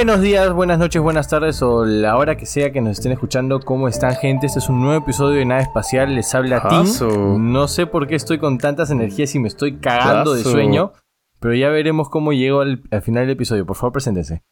[0.00, 3.60] Buenos días, buenas noches, buenas tardes o la hora que sea que nos estén escuchando.
[3.60, 4.46] ¿Cómo están, gente?
[4.46, 6.14] Este es un nuevo episodio de Nave Espacial.
[6.14, 6.86] Les habla Tim.
[7.52, 10.94] No sé por qué estoy con tantas energías y me estoy cagando de sueño.
[11.38, 13.66] Pero ya veremos cómo llego al, final del episodio.
[13.66, 14.42] Por favor, preséntense.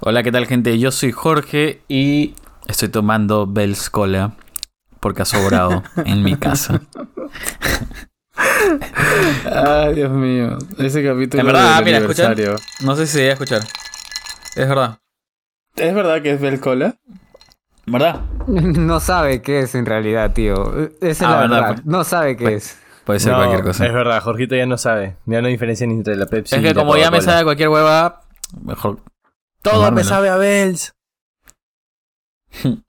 [0.00, 0.78] Hola, ¿qué tal, gente?
[0.78, 2.34] Yo soy Jorge y
[2.68, 4.34] estoy tomando Bell's Cola
[5.00, 6.82] porque ha sobrado en mi casa.
[9.50, 10.58] Ay, Dios mío.
[10.76, 11.40] Ese capítulo.
[11.40, 12.36] En verdad, mira, escuchar.
[12.82, 13.62] No sé si se a escuchar.
[14.56, 14.98] Es verdad.
[15.76, 16.96] ¿Es verdad que es Bell Cola?
[17.86, 18.20] ¿Verdad?
[18.46, 20.88] No sabe qué es en realidad, tío.
[21.00, 21.82] Esa es ah, la verdad.
[21.84, 22.78] No sabe qué es.
[23.04, 23.86] Puede ser cualquier cosa.
[23.86, 25.16] Es verdad, Jorgito ya no sabe.
[25.26, 28.22] Ya no diferencia ni entre la Pepsi Es que como ya me sabe cualquier hueva,
[28.62, 29.00] mejor.
[29.62, 30.94] Todo me sabe a Bells.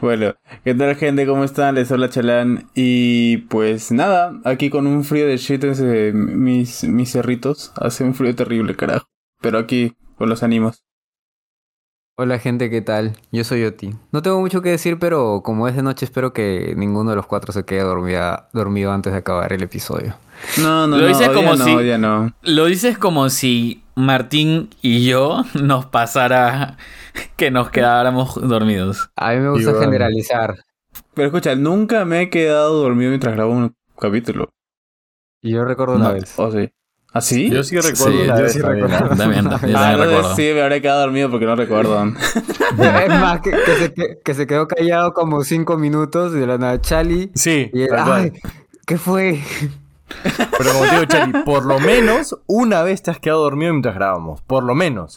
[0.00, 1.26] bueno, ¿qué tal, gente?
[1.26, 1.74] ¿Cómo están?
[1.74, 2.70] Les habla Chalán.
[2.74, 7.72] Y pues nada, aquí con un frío de shit en mis, mis cerritos.
[7.76, 9.08] Hace un frío terrible, carajo.
[9.42, 10.85] Pero aquí con los ánimos.
[12.18, 13.12] Hola gente, ¿qué tal?
[13.30, 13.94] Yo soy Oti.
[14.10, 17.26] No tengo mucho que decir, pero como es de noche espero que ninguno de los
[17.26, 20.16] cuatro se quede dormido antes de acabar el episodio.
[20.62, 25.84] No, no, lo dices como si, no, Lo dices como si Martín y yo nos
[25.84, 26.78] pasara
[27.36, 29.10] que nos quedáramos dormidos.
[29.14, 30.56] A mí me gusta generalizar.
[31.12, 34.48] Pero escucha, nunca me he quedado dormido mientras grabo un capítulo.
[35.42, 36.32] Y yo recuerdo una vez.
[36.38, 36.70] Oh, sí.
[37.12, 37.48] ¿Ah, sí?
[37.48, 38.12] Yo sí recuerdo.
[38.12, 39.08] Sí, yo sí recuerdo.
[39.16, 40.36] También, ah, recuerdo.
[40.36, 42.04] Sí, me habré quedado dormido porque no recuerdo.
[42.78, 46.80] es más, que, se, que, se, quedó callado como cinco minutos y de la nada
[46.80, 47.30] Chali.
[47.34, 47.70] Sí.
[47.72, 48.32] Y Ay,
[48.86, 49.40] ¿qué fue?
[50.58, 54.42] Pero como digo, Chali, por lo menos una vez te has quedado dormido mientras grabamos.
[54.42, 55.16] Por lo menos.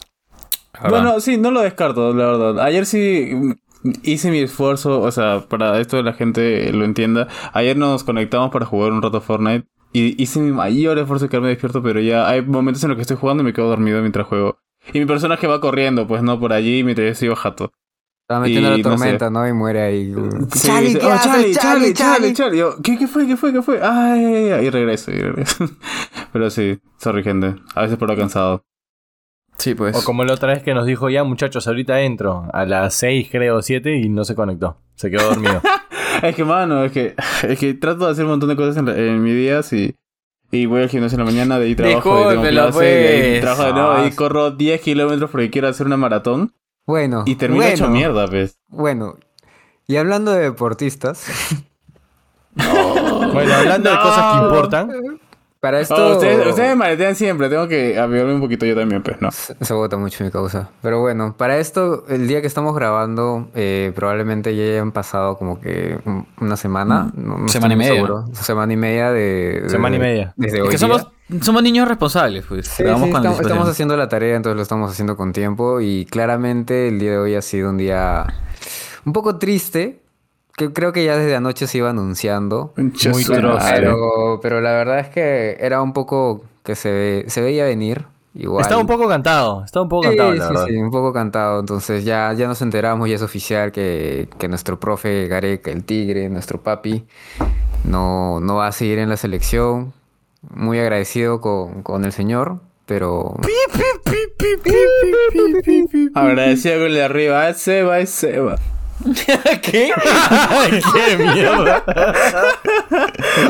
[0.88, 2.60] Bueno, sí, no lo descarto, la verdad.
[2.60, 3.56] Ayer sí
[4.02, 7.28] hice mi esfuerzo, o sea, para esto la gente lo entienda.
[7.52, 11.48] Ayer nos conectamos para jugar un rato Fortnite y hice mi mayor esfuerzo de quedarme
[11.48, 14.26] despierto, pero ya hay momentos en los que estoy jugando y me quedo dormido mientras
[14.26, 14.58] juego.
[14.92, 17.72] Y mi personaje va corriendo, pues no, por allí mientras yo sigo jato.
[18.22, 20.14] Estaba metiendo la tormenta, no, Y muere ahí.
[20.52, 23.26] Sí, Charlie, ¿qué oh, Charlie, Charlie, Charlie, Charlie, Yo, ¿qué, ¿qué fue?
[23.26, 23.52] ¿Qué fue?
[23.52, 23.80] ¿Qué fue?
[23.82, 25.68] Ay, ay, y regreso, y regreso.
[26.32, 27.56] Pero sí, sorry, gente.
[27.74, 28.64] A veces por lo cansado.
[29.58, 29.96] Sí, pues.
[29.96, 32.48] O como la otra vez que nos dijo, ya muchachos, ahorita entro.
[32.52, 34.78] A las 6, creo, 7 y no se conectó.
[34.94, 35.60] Se quedó dormido.
[36.22, 39.22] es que, mano, es que, es que trato de hacer un montón de cosas en,
[39.22, 39.94] mi día y,
[40.50, 43.72] y voy al gimnasio en la mañana, de ahí trabajo, de clase, y trabajo de
[43.72, 46.52] nuevo, y corro 10 kilómetros porque quiero hacer una maratón.
[46.86, 47.24] Bueno.
[47.26, 48.58] Y termino hecho mierda, pues.
[48.68, 49.16] Bueno,
[49.86, 51.26] y hablando de deportistas.
[52.54, 55.20] bueno, hablando de cosas que importan.
[55.60, 56.12] Para oh, esto.
[56.14, 59.30] ustedes, me maletean siempre, tengo que avivarme un poquito yo también, pues, ¿no?
[59.30, 60.70] Se, se agota mucho mi causa.
[60.80, 65.60] Pero bueno, para esto, el día que estamos grabando, eh, probablemente ya hayan pasado como
[65.60, 65.98] que
[66.40, 67.12] una semana.
[67.14, 67.48] Mm.
[67.48, 67.94] semana y media.
[67.94, 68.24] Seguro.
[68.32, 69.64] Semana y media de.
[69.66, 70.32] semana y media.
[70.36, 71.06] Desde es que somos,
[71.42, 72.66] somos niños responsables, pues.
[72.66, 75.82] Sí, estamos, estamos haciendo la tarea, entonces lo estamos haciendo con tiempo.
[75.82, 78.24] Y claramente el día de hoy ha sido un día
[79.04, 80.00] un poco triste
[80.68, 82.72] creo que ya desde anoche se iba anunciando.
[82.76, 88.06] Muy pero, pero la verdad es que era un poco que se, se veía venir.
[88.32, 88.62] Igual.
[88.62, 91.60] Estaba un poco cantado, estaba un poco cantado, sí, Sí, un poco cantado.
[91.60, 96.28] Entonces ya, ya nos enteramos, y es oficial que, que nuestro profe Gareca, el tigre,
[96.28, 97.04] nuestro papi,
[97.84, 99.92] no, no va a seguir en la selección.
[100.54, 103.34] Muy agradecido con, con el señor, pero...
[106.14, 108.56] Agradecido con el de arriba, es Seba, es Seba.
[109.62, 109.92] ¿Qué?
[109.92, 111.84] ¿Qué mierda?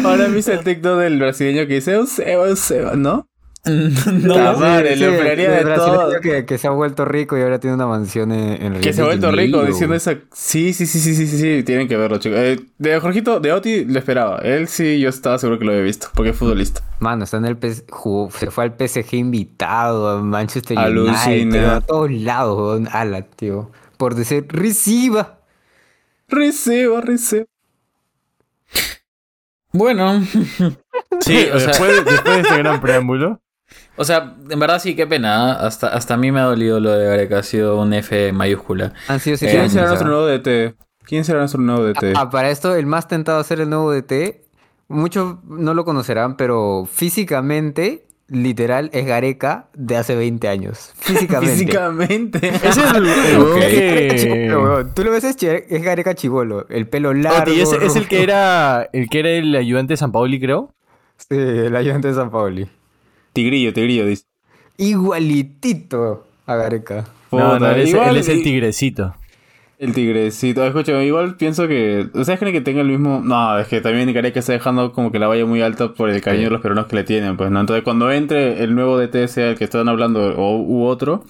[0.04, 3.26] Ahora me hice el TikTok del brasileño que dice Euseba, Euseba, ¿no?
[3.64, 6.18] No, madre, sí, de todo.
[6.22, 9.02] Que, que, se ha vuelto rico y ahora tiene una mansión en, el Que se
[9.02, 10.16] ha vuelto rico diciendo esa.
[10.32, 12.38] Sí, sí, sí, sí, sí, sí, sí, tienen que verlo, chicos.
[12.38, 14.38] Eh, de Jorgito, de Oti lo esperaba.
[14.38, 16.80] Él sí, yo estaba seguro que lo había visto, porque es futbolista.
[17.00, 17.84] Mano, está en el PS...
[18.30, 23.70] se fue al PSG invitado, a Manchester United, a todos lados, ala, tío.
[23.98, 25.39] Por decir, reciba.
[26.30, 27.46] Recibo, recibo.
[29.72, 30.20] Bueno.
[31.20, 33.40] sí, o sea, después, de este gran preámbulo.
[33.96, 35.52] O sea, en verdad sí, qué pena.
[35.52, 35.56] ¿eh?
[35.66, 37.38] Hasta, hasta a mí me ha dolido lo de Gareca.
[37.38, 38.92] Ha sido un F mayúscula.
[39.20, 40.76] sí, ¿Quién será nuestro nuevo DT?
[41.04, 42.14] ¿Quién será nuestro nuevo DT?
[42.16, 44.46] Ah, para esto, el más tentado a ser el nuevo DT,
[44.88, 50.92] muchos no lo conocerán, pero físicamente literal es Gareca de hace 20 años.
[51.00, 51.52] Físicamente.
[51.52, 52.48] Físicamente.
[52.62, 56.66] Ese es el, Tú lo ves, es, Gareca chivolo.
[56.68, 57.52] El pelo largo.
[57.52, 60.72] ¿Y es, es, el que era el que era el ayudante de San Paoli, creo?
[61.16, 62.68] Sí, el ayudante de San Paoli.
[63.32, 64.24] Tigrillo, tigrillo, dice.
[64.76, 67.06] Igualitito a Gareca.
[67.30, 69.14] No, no, él, es, el tigrecito.
[69.80, 70.62] El tigrecito.
[70.62, 72.10] Escucha, igual pienso que.
[72.12, 73.22] ¿Ustedes creen que tenga el mismo.?
[73.24, 76.20] No, es que también que está dejando como que la vaya muy alta por el
[76.20, 77.60] cariño de los peruanos que le tienen, pues, ¿no?
[77.60, 81.24] Entonces, cuando entre el nuevo DT, sea el que están hablando o, u otro,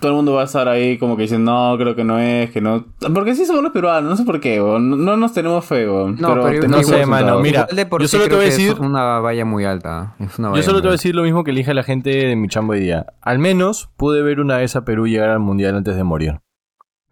[0.00, 2.50] todo el mundo va a estar ahí como que diciendo, no, creo que no es,
[2.50, 2.86] que no.
[3.12, 6.16] Porque sí somos los peruanos, no sé por qué, no, no, nos tenemos fe, No,
[6.16, 8.72] pero, no sé, mano, mira, yo solo te voy a decir.
[8.72, 10.16] Es una valla muy alta.
[10.18, 12.34] Es una yo solo te voy a decir lo mismo que elige la gente de
[12.34, 13.04] mi chambo hoy día.
[13.20, 16.40] Al menos pude ver una vez a Perú llegar al mundial antes de morir.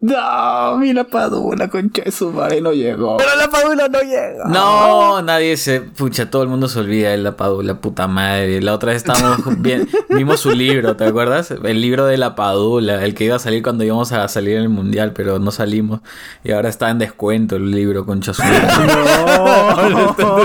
[0.03, 3.19] No, mi la Padula, concha de su madre, no llegó.
[3.19, 4.45] Pero la Padula no llega.
[4.47, 5.83] No, nadie se.
[5.83, 8.63] Pucha, todo el mundo se olvida de la Padula, puta madre.
[8.63, 9.87] La otra vez estábamos bien.
[10.09, 11.51] Vimos su libro, ¿te acuerdas?
[11.51, 14.63] El libro de la Padula, el que iba a salir cuando íbamos a salir en
[14.63, 16.01] el mundial, pero no salimos.
[16.45, 18.61] Y ahora está en descuento el libro, concha su madre.
[19.91, 20.37] No, está en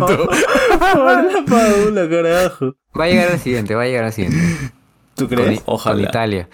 [0.00, 0.28] descuento.
[0.80, 2.74] la Padula, carajo.
[2.98, 4.72] Va a llegar al siguiente, va a llegar al siguiente.
[5.14, 5.60] ¿Tú crees?
[5.66, 5.96] Ojalá.
[5.96, 6.48] Con Italia.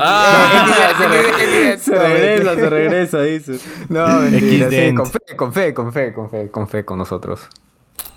[0.00, 3.58] Ah, se regresa, se regresa, dice.
[3.88, 7.48] No, mentira, sí, con fe, con fe, con fe, con fe, con fe con nosotros.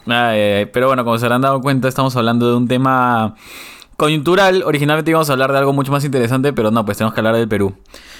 [0.05, 3.35] pero bueno, como se habrán dado cuenta, estamos hablando de un tema
[3.97, 4.63] coyuntural.
[4.65, 7.35] Originalmente íbamos a hablar de algo mucho más interesante, pero no, pues tenemos que hablar
[7.35, 7.75] del Perú.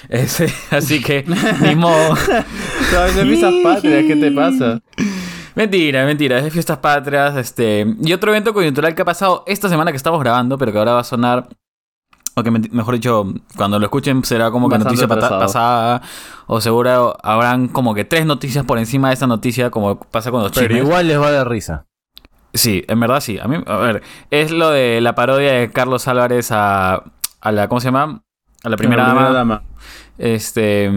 [0.70, 1.24] así que,
[1.60, 1.92] mismo.
[2.92, 4.04] ¿Sabes de fiestas patrias?
[4.06, 4.80] ¿Qué te pasa?
[5.56, 7.36] Mentira, mentira, es de fiestas patrias.
[7.36, 10.78] Este, y otro evento coyuntural que ha pasado esta semana que estamos grabando, pero que
[10.78, 11.48] ahora va a sonar
[12.40, 16.02] o que mejor dicho, cuando lo escuchen será como que noticia pasada.
[16.46, 20.42] O seguro habrán como que tres noticias por encima de esta noticia, como pasa con
[20.42, 21.86] los Pero igual les va a dar risa.
[22.52, 23.38] Sí, en verdad sí.
[23.38, 27.04] A mí, a ver, es lo de la parodia de Carlos Álvarez a,
[27.40, 28.22] a la, ¿cómo se llama?
[28.62, 29.62] A la primera, dama.
[30.18, 30.90] Este,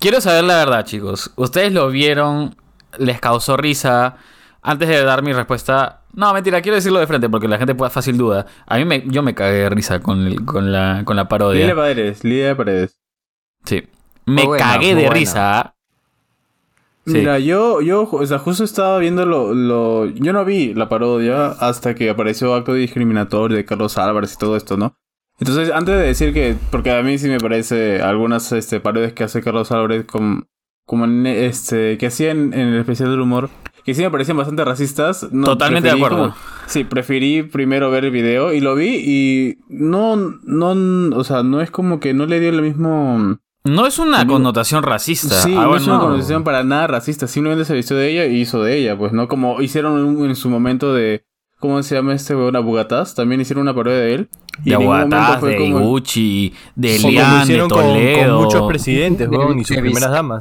[0.00, 1.30] quiero saber la verdad, chicos.
[1.36, 2.56] ¿Ustedes lo vieron?
[2.98, 4.16] ¿Les causó risa?
[4.64, 7.90] Antes de dar mi respuesta, no, mentira, quiero decirlo de frente porque la gente puede
[7.90, 8.46] fácil duda.
[8.66, 11.62] A mí me, yo me cagué de risa con, con, la, con la parodia.
[11.62, 12.96] Lidia Paredes, Lidia Paredes.
[13.64, 13.82] Sí.
[14.24, 15.74] Me cagué de risa.
[17.04, 21.46] Mira, yo, yo, o sea, justo estaba viendo lo, lo, Yo no vi la parodia
[21.46, 24.94] hasta que apareció acto discriminatorio de Carlos Álvarez y todo esto, ¿no?
[25.40, 26.54] Entonces, antes de decir que...
[26.70, 30.44] Porque a mí sí me parece algunas este, parodias que hace Carlos Álvarez como,
[30.86, 33.50] como en, este, que hacía en el especial del humor
[33.84, 35.26] que sí me parecían bastante racistas.
[35.44, 36.34] Totalmente de acuerdo.
[36.66, 41.60] sí, preferí primero ver el video y lo vi y no, no, o sea, no
[41.60, 43.38] es como que no le dio el mismo...
[43.64, 45.40] No es una connotación racista.
[45.40, 47.28] Sí, ah, no es una connotación para nada racista.
[47.28, 49.28] Simplemente se vistió de ella y hizo de ella, pues, ¿no?
[49.28, 51.24] Como hicieron en su momento de
[51.62, 52.56] ¿Cómo se llama este weón?
[52.56, 53.14] Abugataz.
[53.14, 54.28] También hicieron una parodia de él.
[54.64, 55.78] Y de Abugataz, de como...
[55.78, 58.34] Iguchi, de Lian, de Toledo.
[58.34, 60.40] Con, muchos presidentes, weón, y sus primeras damas.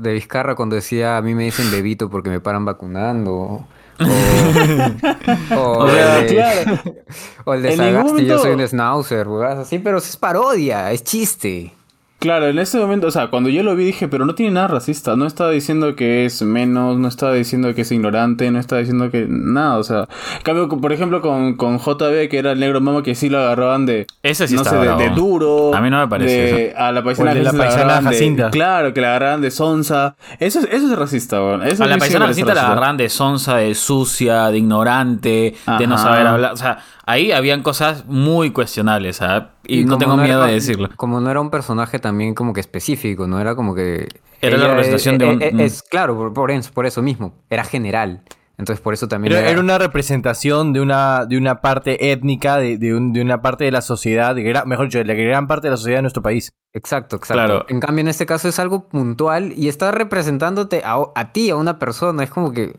[0.00, 3.32] De Vizcarra cuando decía, a mí me dicen bebito porque me paran vacunando.
[3.32, 3.66] O,
[5.56, 6.78] o, el de, claro.
[7.44, 9.58] o el de Sagasti, yo soy un schnauzer, weón.
[9.58, 11.72] Así, pero es parodia, es chiste.
[12.22, 14.68] Claro, en ese momento, o sea, cuando yo lo vi dije, pero no tiene nada
[14.68, 18.78] racista, no estaba diciendo que es menos, no estaba diciendo que es ignorante, no estaba
[18.78, 20.08] diciendo que nada, o sea,
[20.44, 23.86] cambio, por ejemplo, con, con JB, que era el negro mama, que sí lo agarraban
[23.86, 25.74] de, Ese sí no sé, de, duro.
[25.74, 28.50] A mí no me parece A la paisana, de la paisana Jacinta.
[28.50, 30.14] claro, que la agarraban de sonza.
[30.38, 31.64] Eso, eso es racista, bueno.
[31.64, 36.24] a la paisana Jacinta la agarraban de sonza, de sucia, de ignorante, de no saber
[36.24, 39.44] hablar, o sea ahí habían cosas muy cuestionables, ¿sabes?
[39.72, 40.90] Y, no tengo miedo de decirlo.
[40.96, 44.08] Como no era un personaje también como que específico, no era como que...
[44.40, 45.60] Era la representación de un...
[45.60, 48.22] Es, claro, por, por, eso mismo, era general.
[48.58, 49.32] Entonces por eso también...
[49.32, 49.48] era...
[49.48, 53.80] era, una representación de una, de una parte étnica, de, de, una parte de la
[53.82, 56.52] sociedad, de mejor dicho, de la gran parte de la sociedad de nuestro país.
[56.74, 57.64] Exacto, exacto.
[57.68, 61.56] En cambio en este caso es algo puntual y está representándote a, a ti, a
[61.56, 62.24] una persona.
[62.24, 62.74] Es como que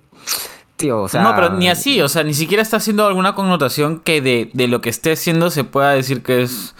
[0.89, 4.67] no, pero ni así, o sea, ni siquiera está haciendo alguna connotación que de, de
[4.67, 6.75] lo que esté haciendo se pueda decir que es.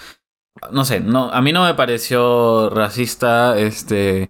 [0.71, 4.29] No sé, no, a mí no me pareció racista, este.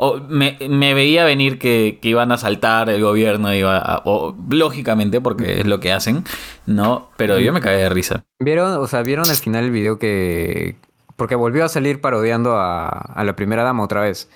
[0.00, 0.56] O me,
[0.94, 5.92] veía venir que, iban a saltar el gobierno, iba o, lógicamente, porque es lo que
[5.92, 6.24] hacen,
[6.66, 7.10] ¿no?
[7.16, 8.24] Pero yo me caí de risa.
[8.38, 10.76] ¿Vieron, o sea, vieron al final el video que.
[11.16, 14.30] Porque volvió a salir parodiando a, a la primera dama otra vez.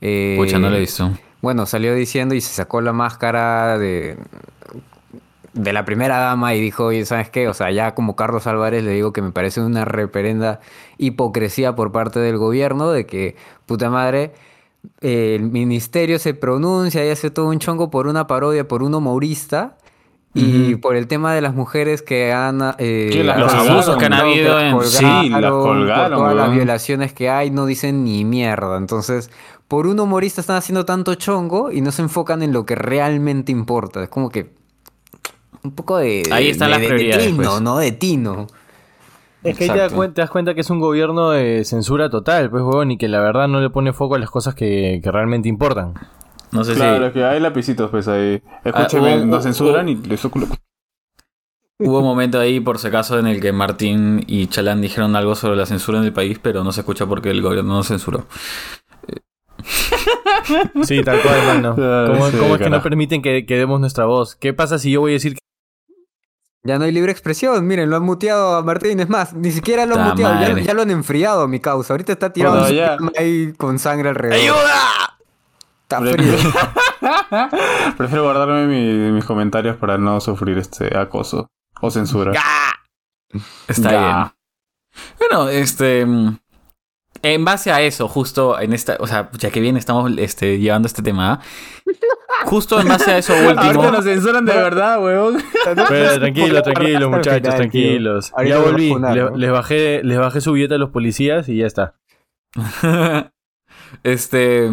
[0.00, 1.10] Eh, Pucha, no lo he visto.
[1.40, 4.16] Bueno, salió diciendo y se sacó la máscara de,
[5.52, 7.48] de la primera dama y dijo, oye, ¿sabes qué?
[7.48, 10.60] O sea, ya como Carlos Álvarez le digo que me parece una reperenda
[10.98, 14.32] hipocresía por parte del gobierno de que, puta madre,
[15.00, 19.76] el ministerio se pronuncia y hace todo un chongo por una parodia, por un humorista.
[20.34, 22.60] Y por el tema de las mujeres que han...
[22.78, 24.80] Eh, los abusos que han habido en...
[24.82, 26.10] sí, las colgaron.
[26.10, 28.76] Por todas las violaciones que hay, no dicen ni mierda.
[28.76, 29.32] Entonces,
[29.68, 33.52] por un humorista están haciendo tanto chongo y no se enfocan en lo que realmente
[33.52, 34.02] importa.
[34.02, 34.54] Es como que
[35.62, 36.22] un poco de...
[36.32, 37.26] Ahí están las prioridades.
[37.26, 37.60] tino, pues.
[37.60, 38.46] no de tino.
[39.44, 39.78] Es que ahí te
[40.20, 43.46] das, cuenta, que es un gobierno de censura total, pues, huevón, y que la verdad
[43.46, 45.94] no le pone foco a las cosas que, realmente importan.
[46.50, 47.12] No sé claro, si...
[47.12, 48.42] que hay lapicitos, pues, ahí.
[48.64, 50.24] Escúcheme, ah, no censuran y les
[51.80, 55.36] Hubo un momento ahí, por si acaso, en el que Martín y Chalán dijeron algo
[55.36, 58.26] sobre la censura en el país, pero no se escucha porque el gobierno no censuró.
[60.84, 61.74] Sí, tal cual, hermano.
[62.38, 64.36] ¿Cómo, es que no permiten que, que, demos nuestra voz?
[64.36, 65.40] ¿Qué pasa si yo voy a decir que...
[66.64, 69.86] Ya no hay libre expresión, miren, lo han muteado a Martín, es más, ni siquiera
[69.86, 71.94] lo han muteado, ya, lo han enfriado mi causa.
[71.94, 72.66] Ahorita está tirado
[73.16, 74.38] ahí con sangre alrededor.
[74.38, 75.18] ¡Ayuda!
[75.82, 76.34] Está frío.
[77.96, 78.66] Prefiero guardarme
[79.12, 81.48] mis comentarios para no sufrir este acoso
[81.80, 82.32] o censura.
[83.66, 84.32] Está bien.
[85.18, 86.06] Bueno, este.
[87.22, 88.96] En base a eso, justo en esta.
[89.00, 91.40] O sea, ya que bien estamos este, llevando este tema.
[92.44, 93.60] Justo en base a eso último.
[93.60, 95.42] Ahorita nos censuran de verdad, weón.
[95.64, 98.32] tranquilo, tranquilo, muchachos, tranquilos.
[98.46, 98.94] Ya volví.
[99.36, 101.94] les, bajé, les bajé su billete a los policías y ya está.
[104.02, 104.68] Este.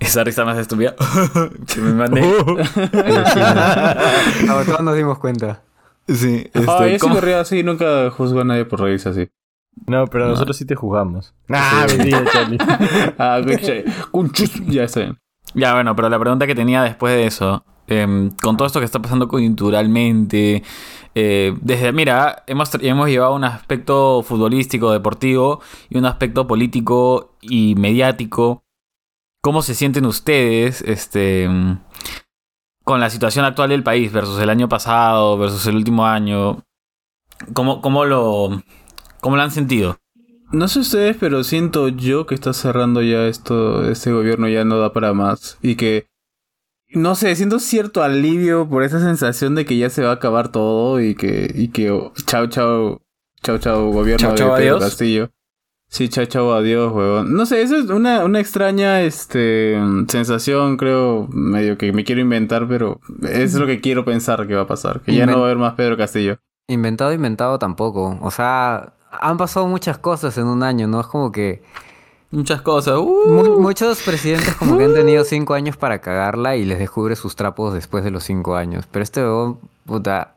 [0.00, 0.94] Esa risa más estúpida.
[1.74, 2.20] que me mandé.
[4.46, 5.62] todos nos dimos cuenta.
[6.06, 6.50] Sí.
[6.52, 9.28] Este, ah, yo sí así, nunca juzgo a nadie por reírse así.
[9.86, 11.34] No, pero nosotros sí te jugamos.
[11.48, 12.58] Ah, mentira, Charlie.
[13.18, 13.40] ah,
[14.66, 15.16] Ya está
[15.54, 18.86] Ya, bueno, pero la pregunta que tenía después de eso, em, con todo esto que
[18.86, 20.62] está pasando coyunturalmente,
[21.14, 27.74] eh, desde, mira, hemos, hemos llevado un aspecto futbolístico, deportivo y un aspecto político y
[27.76, 28.64] mediático.
[29.42, 31.48] ¿Cómo se sienten ustedes este,
[32.82, 36.62] con la situación actual del país versus el año pasado, versus el último año?
[37.52, 38.62] ¿Cómo, cómo lo,
[39.24, 39.96] ¿Cómo lo han sentido?
[40.52, 44.78] No sé ustedes, pero siento yo que está cerrando ya esto, este gobierno ya no
[44.78, 45.56] da para más.
[45.62, 46.08] Y que,
[46.90, 50.52] no sé, siento cierto alivio por esa sensación de que ya se va a acabar
[50.52, 53.00] todo y que, y que oh, chao, chao,
[53.42, 55.30] chao, chao, gobierno de Pedro Castillo.
[55.88, 57.32] Sí, chao, chao, adiós, huevón.
[57.32, 62.68] No sé, eso es una, una extraña este, sensación, creo, medio que me quiero inventar,
[62.68, 65.00] pero es lo que quiero pensar que va a pasar.
[65.00, 66.36] Que ya no va a haber más Pedro Castillo.
[66.68, 68.18] Inventado, inventado tampoco.
[68.20, 71.00] O sea, han pasado muchas cosas en un año, ¿no?
[71.00, 71.62] Es como que...
[72.30, 72.98] Muchas cosas.
[72.98, 73.60] Uh.
[73.60, 77.72] muchos presidentes como que han tenido cinco años para cagarla y les descubre sus trapos
[77.72, 78.86] después de los cinco años.
[78.90, 79.22] Pero este
[79.86, 80.34] puta,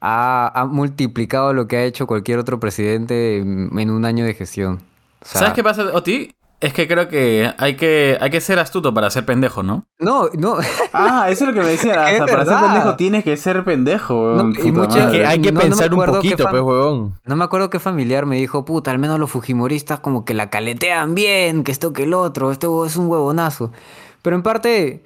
[0.00, 4.80] ha, multiplicado lo que ha hecho cualquier otro presidente en, un año de gestión.
[5.22, 6.32] ¿Sabes qué pasa, Oti?
[6.58, 9.84] Es que creo que hay que, hay que ser astuto para ser pendejo, ¿no?
[9.98, 10.56] No, no.
[10.92, 11.74] Ah, eso es lo que me.
[11.74, 14.38] Hasta para ser pendejo tienes que ser pendejo,
[15.26, 17.18] hay que pensar un poquito, pues, huevón.
[17.24, 20.48] No me acuerdo qué familiar me dijo, puta, al menos los fujimoristas como que la
[20.48, 23.70] caletean bien, que esto que el otro, esto es un huevonazo.
[24.22, 25.04] Pero en parte,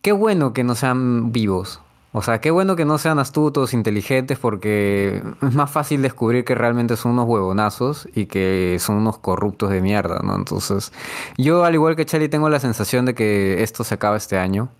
[0.00, 1.82] qué bueno que no sean vivos.
[2.18, 6.54] O sea, qué bueno que no sean astutos, inteligentes, porque es más fácil descubrir que
[6.54, 10.34] realmente son unos huevonazos y que son unos corruptos de mierda, ¿no?
[10.34, 10.94] Entonces,
[11.36, 14.70] yo al igual que Charlie tengo la sensación de que esto se acaba este año.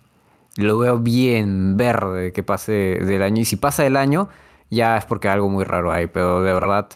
[0.55, 3.43] Lo veo bien verde que pase del año.
[3.43, 4.29] Y si pasa el año,
[4.71, 6.07] ya es porque algo muy raro hay.
[6.07, 6.89] Pero de verdad,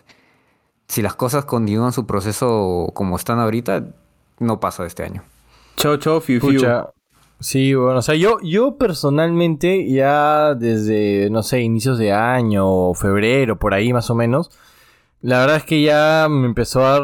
[0.87, 3.89] si las cosas continúan su proceso como están ahorita,
[4.39, 5.21] no pasa de este año.
[5.75, 6.39] Chao, chao, fiu,
[7.41, 13.57] Sí, bueno, o sea, yo, yo personalmente ya desde, no sé, inicios de año, febrero,
[13.57, 14.51] por ahí más o menos,
[15.21, 16.99] la verdad es que ya me empezó a,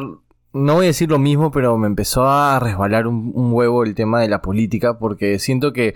[0.53, 4.22] no voy a decir lo mismo, pero me empezó a resbalar un, huevo el tema
[4.22, 5.96] de la política, porque siento que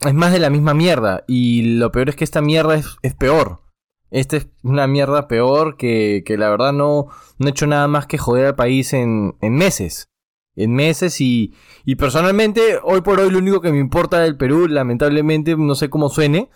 [0.00, 3.14] es más de la misma mierda, y lo peor es que esta mierda es, es
[3.14, 3.62] peor.
[4.12, 7.08] Esta es una mierda peor que, que la verdad no,
[7.38, 10.11] no he hecho nada más que joder al país en, en meses
[10.56, 11.54] en meses y,
[11.84, 15.88] y personalmente hoy por hoy lo único que me importa del Perú, lamentablemente, no sé
[15.88, 16.50] cómo suene,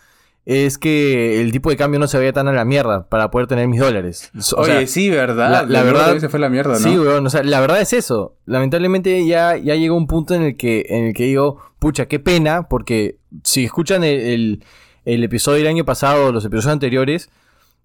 [0.47, 3.49] es que el tipo de cambio no se vaya tan a la mierda para poder
[3.49, 4.31] tener mis dólares.
[4.57, 5.67] Oye, sí, ¿verdad?
[5.69, 6.79] La, verdad se fue la mierda, ¿no?
[6.79, 8.37] Sí, weón, o sea, la verdad es eso.
[8.47, 12.21] Lamentablemente ya, ya llegó un punto en el que en el que digo, pucha, qué
[12.21, 14.63] pena, porque si escuchan el,
[15.05, 17.29] el episodio del año pasado, los episodios anteriores,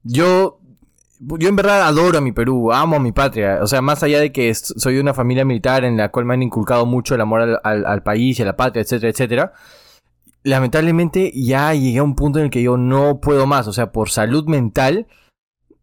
[0.03, 0.59] yo
[1.21, 3.59] yo en verdad adoro a mi Perú, amo a mi patria.
[3.61, 6.33] O sea, más allá de que soy de una familia militar en la cual me
[6.33, 9.53] han inculcado mucho el amor al, país y a la patria, etcétera, etcétera.
[10.43, 13.67] Lamentablemente ya llegué a un punto en el que yo no puedo más.
[13.67, 15.07] O sea, por salud mental,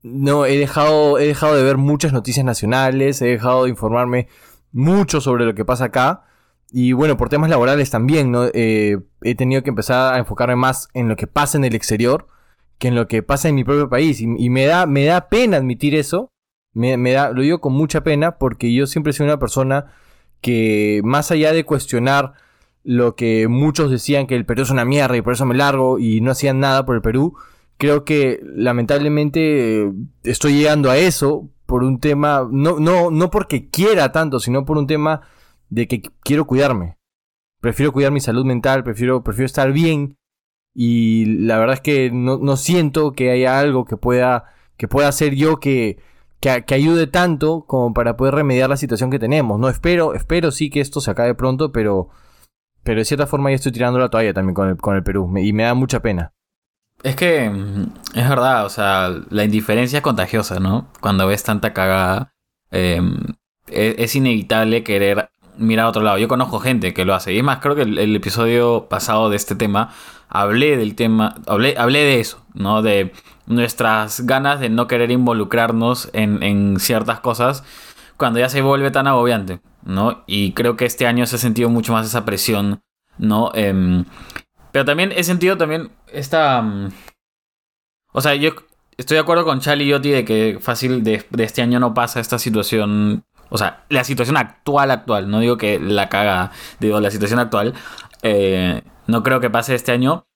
[0.03, 4.29] no he dejado, he dejado de ver muchas noticias nacionales, he dejado de informarme
[4.73, 6.25] mucho sobre lo que pasa acá.
[6.73, 8.47] Y bueno, por temas laborales también, ¿no?
[8.53, 12.27] Eh, he tenido que empezar a enfocarme más en lo que pasa en el exterior
[12.79, 14.21] que en lo que pasa en mi propio país.
[14.21, 16.31] Y, me, da, me da pena admitir eso.
[16.73, 19.87] Me, da, lo digo con mucha pena porque yo siempre he sido una persona
[20.41, 22.35] que más allá de cuestionar
[22.85, 25.99] lo que muchos decían que el Perú es una mierda y por eso me largo
[25.99, 27.35] y no hacían nada por el Perú,
[27.77, 29.91] creo que lamentablemente
[30.23, 34.79] estoy llegando a eso por un tema, no, no, no porque quiera tanto, sino por
[34.79, 35.23] un tema
[35.69, 36.97] de que quiero cuidarme.
[37.61, 40.17] Prefiero cuidar mi salud mental, prefiero, prefiero estar bien
[40.81, 44.45] y la verdad es que no, siento que haya algo que pueda,
[44.77, 45.99] que pueda hacer yo que,
[46.39, 49.59] que, ayude tanto como para poder remediar la situación que tenemos.
[49.59, 52.11] No espero, espero sí que esto se acabe pronto, pero,
[52.85, 55.29] pero de cierta forma ya estoy tirando la toalla también con el, con el Perú
[55.39, 56.33] y me da mucha pena.
[57.03, 57.47] Es que
[58.15, 60.93] es verdad, o sea, la indiferencia es contagiosa, ¿no?
[61.01, 62.35] Cuando ves tanta cagada,
[62.71, 63.17] em,
[63.67, 66.19] e, es, inevitable querer mirar a otro lado.
[66.19, 67.33] Yo conozco gente que lo hace.
[67.33, 69.93] Y es más, creo que el episodio pasado de este tema
[70.29, 72.83] hablé del tema, hablé, hablé de eso, ¿no?
[72.83, 73.13] De
[73.47, 77.65] nuestras ganas de no querer involucrarnos en, ciertas cosas
[78.17, 80.23] cuando ya se vuelve tan agobiante, ¿no?
[80.27, 82.83] Y creo que este año se ha sentido mucho más esa presión,
[83.17, 83.51] ¿no?
[83.55, 84.05] Em,
[84.73, 86.61] pero también he sentido también esta...
[86.63, 86.91] Mm,
[88.13, 88.51] o sea, yo
[88.97, 92.21] estoy de acuerdo con Charlie y Yoti de que fácil de, este año no pasa
[92.21, 97.11] esta situación o sea, la situación actual, actual, no digo que la caga, digo la
[97.11, 97.73] situación actual,
[98.23, 100.27] eh, no creo que pase este año.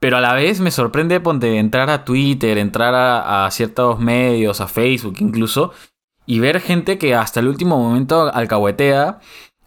[0.00, 4.68] Pero a la vez me sorprende ponte, entrar a Twitter, entrar a, ciertos medios, a
[4.68, 5.72] Facebook incluso,
[6.24, 9.18] y ver gente que hasta el último momento alcahuetea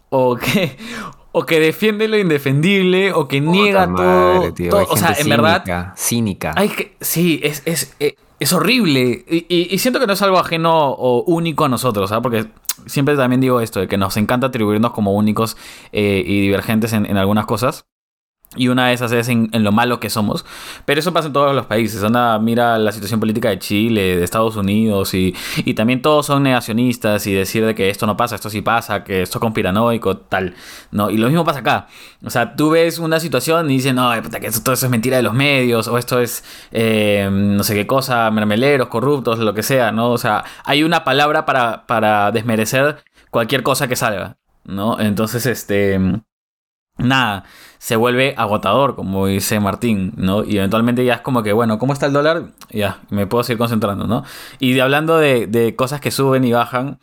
[0.10, 0.77] o que,
[1.34, 4.53] o que defiende lo indefendible o que niega todo,
[4.89, 5.94] O sea, en verdad.
[5.98, 6.53] Cínica.
[6.56, 9.25] Hay que, sí, es, es, eh, es, horrible.
[9.27, 12.24] Y, siento que no es algo ajeno o único a nosotros, ¿sabes?
[12.24, 12.46] Porque
[12.86, 15.58] siempre también digo esto, de que nos encanta atribuirnos como únicos
[15.91, 17.86] eh, y divergentes en, en algunas cosas.
[18.58, 20.46] Y una de esas es en, lo malo que somos.
[20.84, 22.03] Pero eso pasa en todos los países.
[22.03, 25.13] Anda, mira la situación política de Chile, de Estados Unidos.
[25.13, 28.62] Y, y también todos son negacionistas y decir de que esto no pasa, esto sí
[28.62, 30.53] pasa, que esto es conspiranoico, tal.
[30.91, 31.10] ¿no?
[31.10, 31.88] Y lo mismo pasa acá.
[32.25, 34.91] O sea, tú ves una situación y dices, no, puta, que esto, todo eso es
[34.91, 35.88] mentira de los medios.
[35.88, 36.43] O esto es
[36.74, 39.93] eh, no sé qué cosa, mermeleros, corruptos, lo que sea.
[39.93, 40.12] ¿no?
[40.12, 44.36] O sea, hay una palabra para, para desmerecer cualquier cosa que salga.
[44.65, 45.00] ¿no?
[45.00, 46.22] Entonces, este
[46.98, 47.43] nada,
[47.81, 50.44] se vuelve agotador, como dice Martín, ¿no?
[50.44, 52.44] Y eventualmente ya es como que, bueno, ¿cómo está el dólar?
[52.70, 54.24] Ya, me puedo seguir concentrando, ¿no?
[54.59, 57.00] Y de, hablando de, cosas que suben y bajan,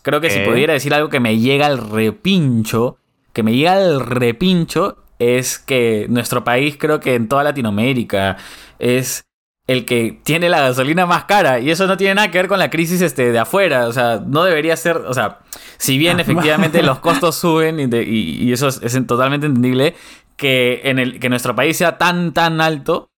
[0.00, 2.96] creo que si pudiera decir algo que me llega al repincho,
[3.34, 8.38] que me llega al repincho, es que nuestro país, creo que en toda Latinoamérica,
[8.78, 9.26] es
[9.66, 11.60] el que tiene la gasolina más cara.
[11.60, 13.88] Y eso no tiene nada que ver con la crisis este, de afuera.
[13.88, 14.96] O sea, no debería ser.
[14.96, 15.40] O sea,
[15.78, 19.94] si bien efectivamente los costos suben y, eso es, totalmente entendible,
[20.36, 23.10] que en el que nuestro país sea tan, tan alto.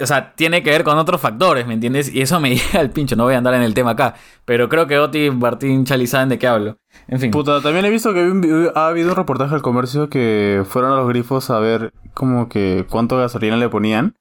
[0.00, 2.14] O sea, tiene que ver con otros factores, ¿me entiendes?
[2.14, 4.14] Y eso me llega al pincho, no voy a andar en el tema acá.
[4.46, 6.78] Pero creo que Oti y Martín Chali saben de qué hablo.
[7.08, 7.30] En fin.
[7.30, 11.08] Puta, también he visto que ha habido un reportaje del comercio que fueron a los
[11.08, 14.14] grifos a ver como que cuánto gasolina le ponían.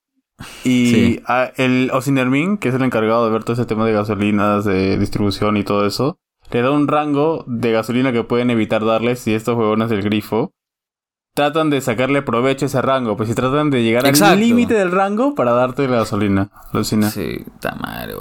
[0.64, 1.22] Y
[1.58, 5.58] el Osinermin, que es el encargado de ver todo ese tema de gasolinas, de distribución
[5.58, 6.20] y todo eso,
[6.52, 10.52] le da un rango de gasolina que pueden evitar darles si estos huevones del grifo
[11.34, 13.18] tratan de sacarle provecho a ese rango.
[13.18, 16.50] Pues si tratan de llegar al límite del rango para darte la gasolina.
[16.74, 17.10] Lucina.
[17.10, 18.16] Sí, está mal,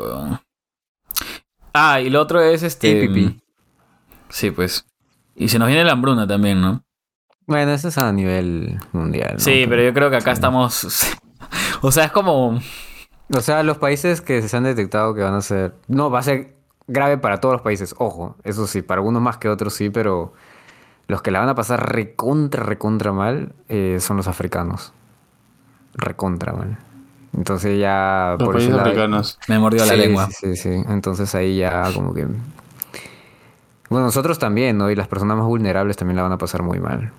[1.73, 3.09] Ah, y lo otro es este.
[3.09, 3.41] Mm,
[4.29, 4.87] sí, pues.
[5.35, 6.85] Y se nos viene la hambruna también, ¿no?
[7.47, 9.41] Bueno, eso es a nivel mundial.
[9.41, 10.85] Sí, pero yo creo que acá estamos
[11.83, 12.61] o sea, es como...
[13.35, 15.75] O sea, los países que se han detectado que van a ser...
[15.89, 16.54] No, va a ser
[16.87, 20.33] grave para todos los países, ojo, eso sí, para algunos más que otros sí, pero
[21.07, 24.93] los que la van a pasar recontra, recontra mal eh, son los africanos.
[25.95, 26.79] Recontra mal.
[27.37, 28.37] Entonces ya...
[28.39, 29.39] Los países africanos.
[29.49, 30.29] Me mordió la lengua.
[30.31, 30.85] Sí, sí, sí.
[30.89, 32.27] Entonces ahí ya como que...
[33.91, 34.91] Bueno, nosotros también, ¿no?
[34.91, 37.13] Y las personas más vulnerables también la van a pasar muy mal.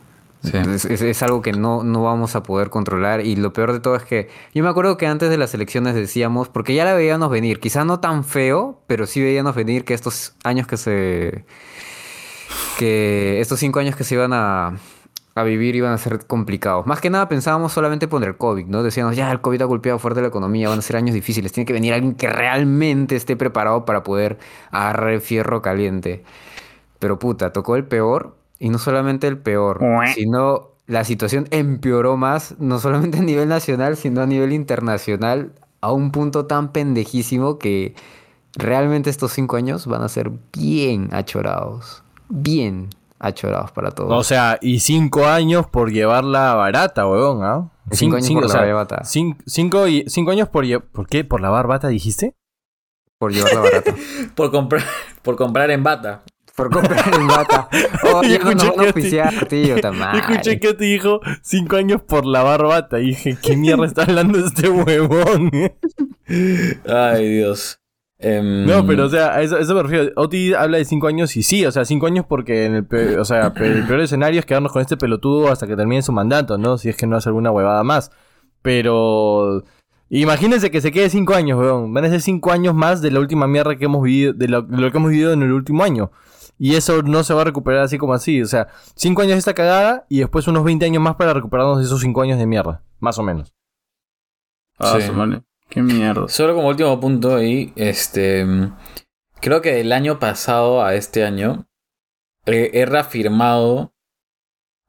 [0.54, 4.04] Es, algo que no, no vamos a poder controlar y lo peor de todo es
[4.04, 7.60] que yo me acuerdo que antes de las elecciones decíamos, porque ya la veíamos venir,
[7.60, 11.46] quizá no tan feo, pero sí veíamos venir que estos años que se...
[12.78, 14.78] que estos cinco años que se iban a,
[15.36, 16.86] a vivir iban a ser complicados.
[16.86, 18.84] Más que nada pensábamos solamente poner el COVID, ¿no?
[18.84, 21.66] Decíamos, ya, el COVID ha golpeado fuerte la economía, van a ser años difíciles, tiene
[21.66, 24.38] que venir alguien que realmente esté preparado para poder
[24.72, 26.24] agarrar el fierro caliente.
[27.00, 29.80] Pero puta, tocó el peor y no solamente el peor,
[30.14, 35.92] sino la situación empeoró más, no solamente a nivel nacional, sino a nivel internacional, a
[35.92, 37.96] un punto tan pendejísimo que
[38.56, 42.04] realmente estos cinco años van a ser bien achorados.
[42.30, 42.90] Bien
[43.20, 44.12] achorados para todos.
[44.12, 47.72] O sea, y cinco años por llevarla barata, huevón, ¿ah?
[47.92, 49.04] Cinco, años por la bata.
[49.04, 51.24] Cinco, y, cinco años por, ¿por qué?
[51.24, 52.36] ¿Por lavar bata dijiste?
[53.20, 53.96] Por llevarla barata.
[54.36, 54.84] por, comprar,
[55.22, 56.24] por comprar en bata.
[56.56, 57.68] Por comprar en bata.
[58.24, 59.76] Hijo, no van a oficiar, tío,
[60.16, 63.00] Escuché que te dijo cinco años por lavar bata.
[63.00, 65.52] Y dije, ¿qué mierda está hablando este huevón?
[66.88, 67.80] Ay, Dios.
[68.18, 70.12] Em, no, pero o sea, eso, eso me refiero.
[70.16, 73.20] Oti habla de cinco años y sí, o sea, cinco años porque en el, peor,
[73.20, 76.58] o sea, el peor escenario es quedarnos con este pelotudo hasta que termine su mandato,
[76.58, 76.78] ¿no?
[76.78, 78.12] Si es que no hace alguna huevada más.
[78.62, 79.64] Pero
[80.10, 81.94] imagínense que se quede cinco años, weón.
[81.94, 84.66] Van a ser cinco años más de la última mierda que hemos vivido, de lo,
[84.68, 86.12] que hemos vivido en el último año.
[86.58, 88.42] Y eso no se va a recuperar así como así.
[88.42, 91.80] O sea, cinco años de esta cagada y después unos 20 años más para recuperarnos
[91.80, 92.84] de esos cinco años de mierda.
[93.00, 93.54] Más o menos.
[94.80, 95.12] Ah, sí.
[95.70, 96.28] Qué mierda.
[96.28, 98.46] Solo como último punto ahí, este.
[99.42, 101.68] Creo que del año pasado a este año
[102.46, 103.94] he reafirmado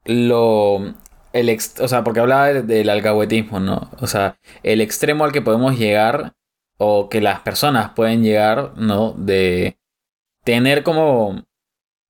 [0.05, 0.93] lo.
[1.33, 3.91] El o sea, porque hablaba del alcahuetismo, ¿no?
[3.99, 6.33] O sea, el extremo al que podemos llegar,
[6.77, 9.13] o que las personas pueden llegar, ¿no?
[9.13, 9.77] De
[10.43, 11.46] tener como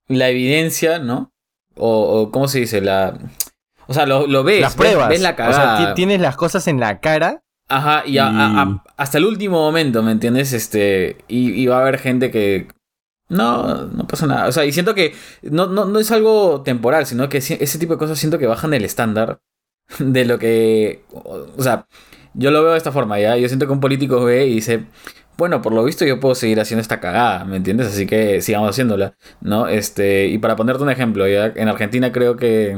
[0.08, 1.32] la evidencia, ¿no?
[1.76, 2.80] O, ¿cómo se dice?
[2.80, 3.18] La.
[3.86, 5.08] O sea, lo, lo ves, las pruebas.
[5.08, 5.74] Ves, la cagada.
[5.74, 7.42] O sea, tienes las cosas en la cara.
[7.68, 10.52] Ajá, y, hasta el último momento, ¿me entiendes?
[10.52, 11.18] Este.
[11.28, 12.68] y, va a haber gente que
[13.28, 14.48] no, no pasa nada.
[14.48, 17.94] O sea, y siento que no, no, no es algo temporal, sino que ese tipo
[17.94, 19.40] de cosas siento que bajan el estándar
[19.98, 21.04] de lo que...
[21.12, 21.86] O sea,
[22.34, 23.36] yo lo veo de esta forma, ¿ya?
[23.36, 24.84] Yo siento que un político ve y dice,
[25.38, 27.86] bueno, por lo visto yo puedo seguir haciendo esta cagada, ¿me entiendes?
[27.86, 29.68] Así que sigamos haciéndola, ¿no?
[29.68, 31.46] Este, y para ponerte un ejemplo, ¿ya?
[31.54, 32.76] En Argentina creo que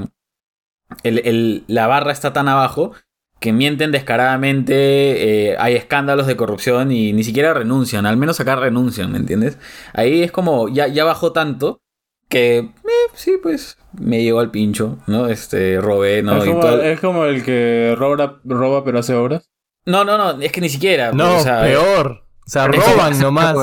[1.03, 2.92] el, la barra está tan abajo
[3.40, 8.57] que mienten descaradamente, eh, hay escándalos de corrupción y ni siquiera renuncian, al menos acá
[8.57, 9.57] renuncian, ¿me entiendes?
[9.94, 11.81] Ahí es como, ya, ya bajó tanto
[12.29, 15.29] que, eh, sí, pues, me llegó al pincho, ¿no?
[15.29, 16.37] Este, robé, ¿no?
[16.83, 19.49] Es como, el que roba, roba pero hace obras.
[19.87, 21.12] No, no, no, es que ni siquiera.
[21.12, 22.30] No, o sea, peor.
[22.46, 23.55] O sea, roban nomás.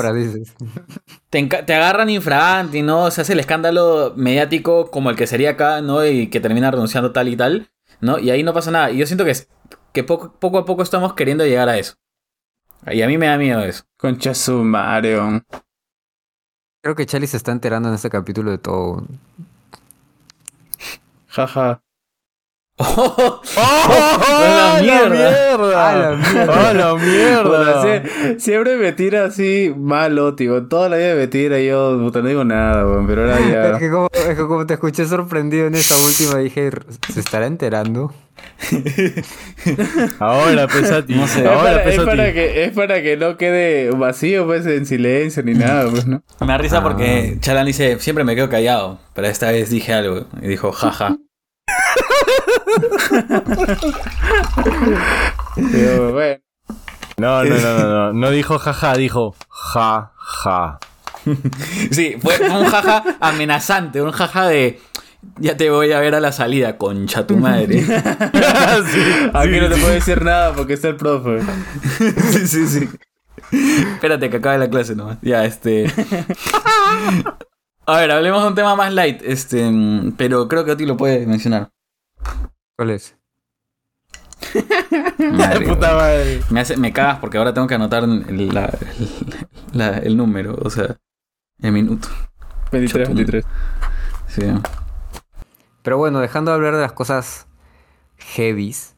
[1.30, 3.10] Te, te, agarran infraganti, ¿no?
[3.10, 6.06] Se hace el escándalo mediático como el que sería acá, ¿no?
[6.06, 8.18] Y que termina renunciando tal y tal, ¿no?
[8.18, 8.90] Y ahí no pasa nada.
[8.90, 9.34] Y yo siento que
[9.92, 11.94] que poco, poco a poco estamos queriendo llegar a eso.
[12.86, 13.84] Y a mí me da miedo eso.
[13.96, 15.42] Concha su Mario.
[16.82, 19.04] Creo que Charlie se está enterando en este capítulo de todo.
[21.28, 21.82] Jaja.
[22.80, 23.40] ¡Oh!
[23.56, 24.78] ¡Oh!
[24.80, 25.52] la mierda!
[25.88, 26.70] ¡A la mierda!
[26.70, 28.38] ¡A la mierda!
[28.38, 30.66] siempre me tira así malo, tío.
[30.66, 33.70] Toda la vida me tira y yo puta, no digo nada, pero ahora ya.
[33.72, 36.70] Es que, como, es que como te escuché sorprendido en esta última, dije,
[37.12, 38.14] ¿se estará enterando?
[40.20, 41.14] ahora, pesati.
[41.14, 41.46] No sé.
[41.48, 45.90] Ahora, es, para, que, es para que no quede vacío, pues, en silencio ni nada,
[45.90, 46.22] pues, ¿no?
[46.40, 47.40] Me da risa porque ah.
[47.40, 50.26] Chalan dice, siempre me quedo callado, pero esta vez dije algo.
[50.40, 51.16] Y dijo, jaja.
[57.18, 58.12] No, no, no, no, no.
[58.12, 60.78] No dijo jaja, dijo ja, ja.
[61.90, 64.80] Sí, fue un jaja amenazante, un jaja de
[65.38, 67.80] ya te voy a ver a la salida, concha tu madre.
[69.34, 71.40] Aquí no te puedo decir nada porque está el profe.
[72.32, 72.88] sí, sí, sí.
[73.94, 75.18] Espérate que acabe la clase nomás.
[75.22, 75.90] Ya, este.
[77.88, 79.66] A ver, hablemos de un tema más light, este,
[80.18, 81.70] pero creo que a ti lo puedes mencionar.
[82.76, 83.16] ¿Cuál es?
[86.50, 88.50] Me, hace, me cagas porque ahora tengo que anotar el,
[90.02, 90.98] el número, o sea,
[91.62, 92.08] el minuto.
[92.72, 93.44] 23, 23.
[94.28, 94.42] Sí.
[95.82, 97.46] Pero bueno, dejando de hablar de las cosas
[98.18, 98.96] heavies,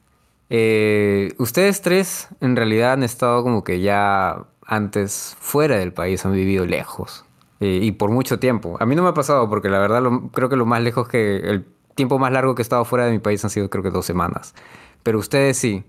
[0.48, 6.33] eh, ustedes tres en realidad han estado como que ya antes fuera del país, han
[6.33, 7.24] vivido lejos.
[7.61, 8.77] Eh, y por mucho tiempo.
[8.81, 11.37] A mí no me ha pasado porque la verdad creo que lo más lejos que...
[11.37, 13.90] El tiempo más largo que he estado fuera de mi país han sido creo que
[13.90, 14.55] dos semanas.
[15.03, 15.85] Pero ustedes sí.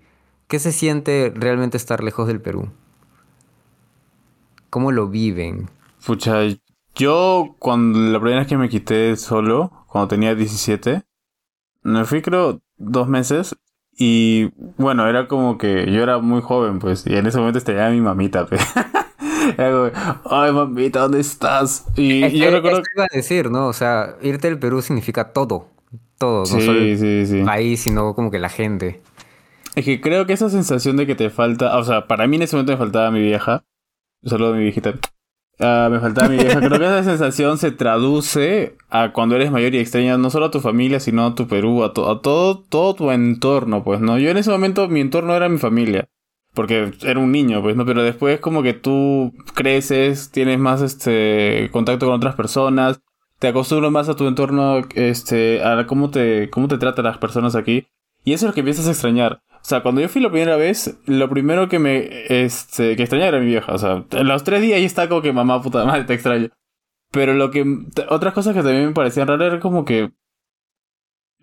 [0.48, 2.70] ¿Qué se siente realmente estar lejos del Perú?
[4.70, 5.70] ¿Cómo lo viven?
[6.06, 6.42] Pucha,
[6.96, 11.04] yo cuando la primera vez que me quité solo, cuando tenía 17.
[11.84, 13.56] Me fui creo dos meses
[13.98, 17.90] y bueno, era como que yo era muy joven pues y en ese momento estaba
[17.90, 18.46] mi mamita.
[18.46, 18.62] Pues.
[20.26, 21.86] Ay mamita, ¿dónde estás?
[21.96, 22.84] Y, yo recuerdo...
[22.84, 23.68] que iba a decir, ¿no?
[23.68, 25.68] O sea, irte al Perú significa todo.
[26.18, 29.02] Todo, no solo el país, sino como que la gente.
[29.76, 32.44] Es que creo que esa sensación de que te falta, o sea, para mí en
[32.44, 33.64] ese momento me faltaba mi vieja.
[34.22, 34.94] Un saludo a mi viejita.
[35.60, 36.60] Ah, me faltaba mi vieja.
[36.60, 40.52] Creo que esa sensación se traduce a cuando eres mayor y extrañas no solo a
[40.52, 44.18] tu familia, sino a tu Perú, a, todo, todo tu entorno, pues, ¿no?
[44.18, 46.08] Yo en ese momento mi entorno era mi familia.
[46.54, 47.86] Porque era un niño, pues, ¿no?
[47.86, 53.02] Pero después como que tú creces, tienes más este contacto con otras personas,
[53.40, 57.56] te acostumbras más a tu entorno, este, a cómo te, cómo te tratan las personas
[57.56, 57.88] aquí.
[58.24, 59.42] Y eso es lo que empiezas a extrañar.
[59.50, 63.30] O sea, cuando yo fui la primera vez, lo primero que me este, que extrañaba
[63.30, 63.74] era mi vieja.
[63.74, 66.50] O sea, en los tres días ahí está como que mamá puta madre te extraño.
[67.12, 67.66] Pero lo que.
[68.10, 70.12] Otras cosas que también me parecían raras era como que.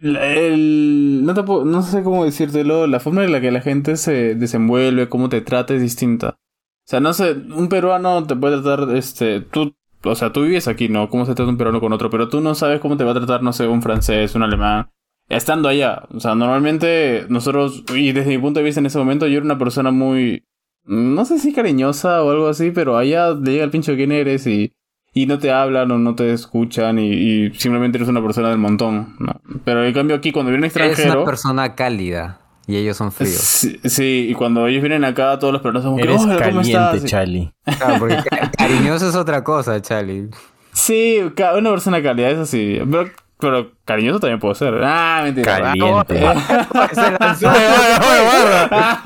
[0.00, 4.34] El, no, te no sé cómo decírtelo, la forma en la que la gente se
[4.34, 6.38] desenvuelve, cómo te trata es distinta.
[6.38, 10.68] O sea, no sé, un peruano te puede tratar, este, tú, o sea, tú vives
[10.68, 11.08] aquí, ¿no?
[11.08, 12.10] ¿Cómo se trata un peruano con otro?
[12.10, 14.90] Pero tú no sabes cómo te va a tratar, no sé, un francés, un alemán.
[15.28, 16.04] estando allá.
[16.14, 19.44] O sea, normalmente nosotros, y desde mi punto de vista en ese momento, yo era
[19.44, 20.46] una persona muy,
[20.84, 24.46] no sé si cariñosa o algo así, pero allá le llega el pincho quién eres
[24.46, 24.72] y,
[25.18, 29.16] y no te hablan o no te escuchan y, simplemente eres una persona del montón.
[29.18, 29.40] ¿no?
[29.64, 31.08] Pero en cambio aquí cuando viene un extranjero...
[31.08, 32.38] Es una persona cálida.
[32.68, 33.66] Y ellos son fríos.
[33.84, 37.52] Sí, y cuando ellos vienen acá, todos los personas son Eres caliente, Charlie.
[37.64, 38.22] Claro, porque
[38.56, 40.28] cariñoso es otra cosa, Charlie.
[40.72, 42.78] Sí, una persona cálida, eso sí.
[42.88, 44.74] Pero pero cariñoso también puedo ser.
[44.82, 45.58] Ah, mentira.
[45.58, 46.14] Caliente.
[46.20, 46.26] ¿Qué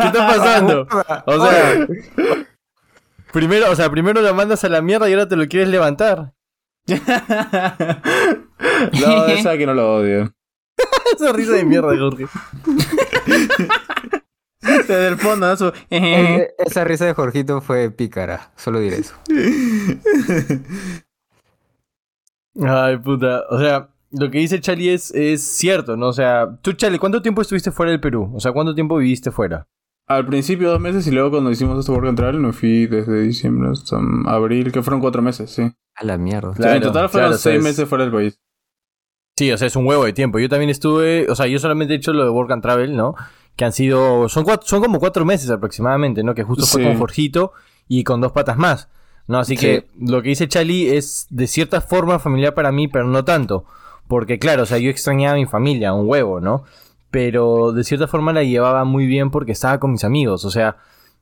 [0.06, 0.86] está pasando?
[1.26, 1.86] O sea,
[3.32, 6.34] primero, o sea, primero lo mandas a la mierda y ahora te lo quieres levantar.
[6.86, 6.96] no,
[9.28, 10.34] esa que no lo odio.
[11.14, 12.26] Esa risa de mierda, Jorge.
[14.62, 15.72] Desde el fondo, ¿no?
[15.90, 19.14] Eh, esa risa de Jorgito fue pícara, solo diré eso.
[22.64, 23.44] Ay, puta.
[23.50, 26.08] O sea, lo que dice Charlie es, es cierto, ¿no?
[26.08, 28.30] O sea, tú, Charlie, ¿cuánto tiempo estuviste fuera del Perú?
[28.34, 29.66] O sea, ¿cuánto tiempo viviste fuera?
[30.08, 33.70] Al principio dos meses y luego cuando hicimos este work and me fui desde diciembre
[33.70, 35.72] hasta abril, que fueron cuatro meses, sí.
[35.94, 36.76] A la mierda.
[36.76, 38.40] en total fueron seis meses fuera del país.
[39.36, 40.38] Sí, o sea, es un huevo de tiempo.
[40.38, 43.14] Yo también estuve, o sea, yo solamente he hecho lo de work and travel, ¿no?
[43.56, 46.34] Que han sido, son, cuatro, son como cuatro meses aproximadamente, ¿no?
[46.34, 47.52] Que justo fue con Jorgito
[47.88, 48.88] y con dos patas más,
[49.26, 49.38] ¿no?
[49.38, 53.24] Así que lo que dice Charlie es de cierta forma familiar para mí, pero no
[53.24, 53.64] tanto.
[54.08, 56.64] Porque claro, o sea, yo extrañaba a mi familia, un huevo, ¿no?
[57.12, 60.44] Pero de cierta forma la llevaba muy bien porque estaba con mis amigos.
[60.44, 60.78] O sea,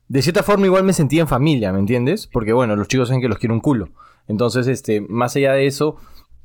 [0.07, 2.27] de cierta forma igual me sentía en familia, ¿me entiendes?
[2.27, 3.89] Porque bueno, los chicos saben que los quiero un culo.
[4.27, 5.97] Entonces, este, más allá de eso,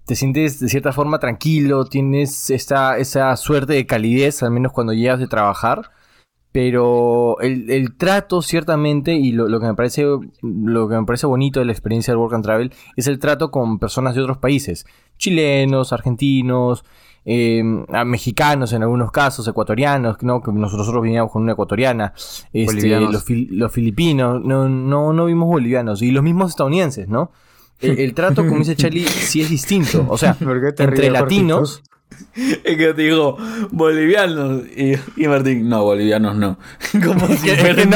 [0.04, 4.92] te sientes de cierta forma tranquilo, tienes esta, esa suerte de calidez, al menos cuando
[4.92, 5.92] llegas de trabajar.
[6.50, 10.04] Pero el, trato, ciertamente, y lo, lo, que me parece,
[10.42, 13.50] lo que me parece bonito de la experiencia del Work and Travel, es el trato
[13.50, 14.86] con personas de otros países
[15.18, 16.84] chilenos, argentinos,
[17.28, 17.60] eh,
[18.06, 20.40] mexicanos en algunos casos, ecuatorianos, ¿no?
[20.40, 22.14] que nosotros veníamos con una ecuatoriana,
[22.52, 27.32] este, los, filipinos, no, no, no vimos bolivianos, y los mismos estadounidenses, ¿no?
[27.80, 30.06] El, trato, como dice Charlie, sí es distinto.
[30.08, 30.36] O sea,
[30.78, 31.82] entre latinos,
[32.36, 33.36] Es que te digo,
[33.70, 34.62] bolivianos.
[34.76, 36.58] Y, Martín, no, bolivianos no.
[37.04, 37.90] Como si fueran,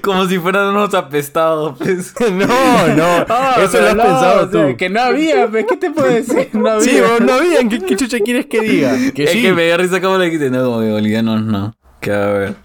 [0.00, 1.76] como, si fueran unos apestados.
[1.78, 2.14] Pues.
[2.34, 3.26] No, no.
[3.28, 4.76] Ah, eso lo has pensado tú.
[4.76, 6.48] que no había, pues, ¿qué te puedo decir?
[6.52, 6.84] No había.
[6.84, 7.68] Sí, no había.
[7.68, 8.96] ¿Qué, chucha quieres que diga?
[9.14, 11.74] Que es que me da risa como le dijiste, no, bolivianos no.
[12.00, 12.56] Que a ver.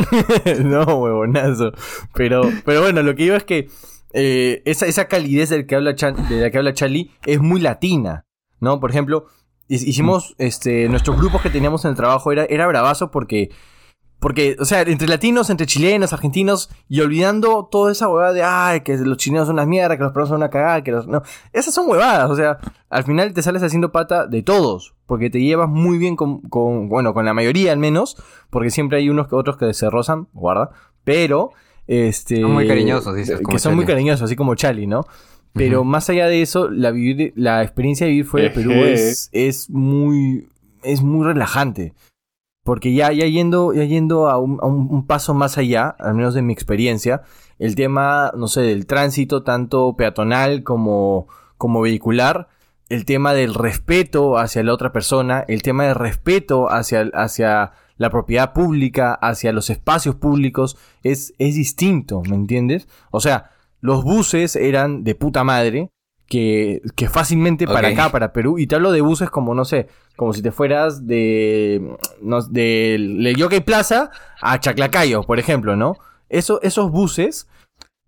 [0.66, 1.72] no, huevonazo.
[2.14, 3.70] Pero, pero bueno, lo que digo es que
[4.14, 8.26] eh, esa, esa calidez del que habla de la que habla Charlie es muy latina.
[8.60, 8.80] ¿No?
[8.80, 9.28] Por ejemplo,
[9.70, 13.52] hicimos, este, nuestros grupos que teníamos en el trabajo era, era bravazo porque,
[14.20, 18.82] porque, o sea, entre latinos, entre chilenos, argentinos, y olvidando toda esa huevada de, ay,
[18.82, 21.22] que los chilenos son unas mierdas, que los peruanos son una cagada, que los, no,
[21.54, 22.58] esas son huevadas, o sea,
[22.90, 26.90] al final te sales haciendo pata de todos, porque te llevas muy bien con, con
[26.90, 28.18] bueno, con la mayoría al menos,
[28.50, 30.72] porque siempre hay unos que otros que se rozan, guarda,
[31.04, 31.52] pero,
[31.88, 32.42] este...
[32.42, 33.40] Son muy cariñosos, dices.
[33.48, 35.06] que son muy cariñosos, así como Charlie, ¿no?
[35.54, 39.30] Pero más allá de eso, la, vivir, la experiencia de vivir fuera de Perú es,
[39.32, 40.48] es, muy,
[40.84, 41.94] es muy relajante.
[42.64, 46.42] Porque ya, ya yendo, ya yendo a, un, un, paso más allá, al menos de
[46.42, 47.24] mi experiencia,
[47.58, 52.48] el tema, no sé, del tránsito, tanto peatonal como, como vehicular,
[52.90, 58.10] el tema del respeto hacia la otra persona, el tema del respeto hacia, hacia la
[58.10, 62.88] propiedad pública, hacia los espacios públicos, es, es distinto, ¿me entiendes?
[63.12, 65.90] O sea, los buses eran de puta madre,
[66.30, 69.88] que, que fácilmente para acá, para Perú, y te hablo de buses como, no sé,
[70.16, 75.98] como si te fueras de, no, de, Yoke Plaza a Chaclacayo, por ejemplo, ¿no?
[76.30, 77.48] Eso, esos buses,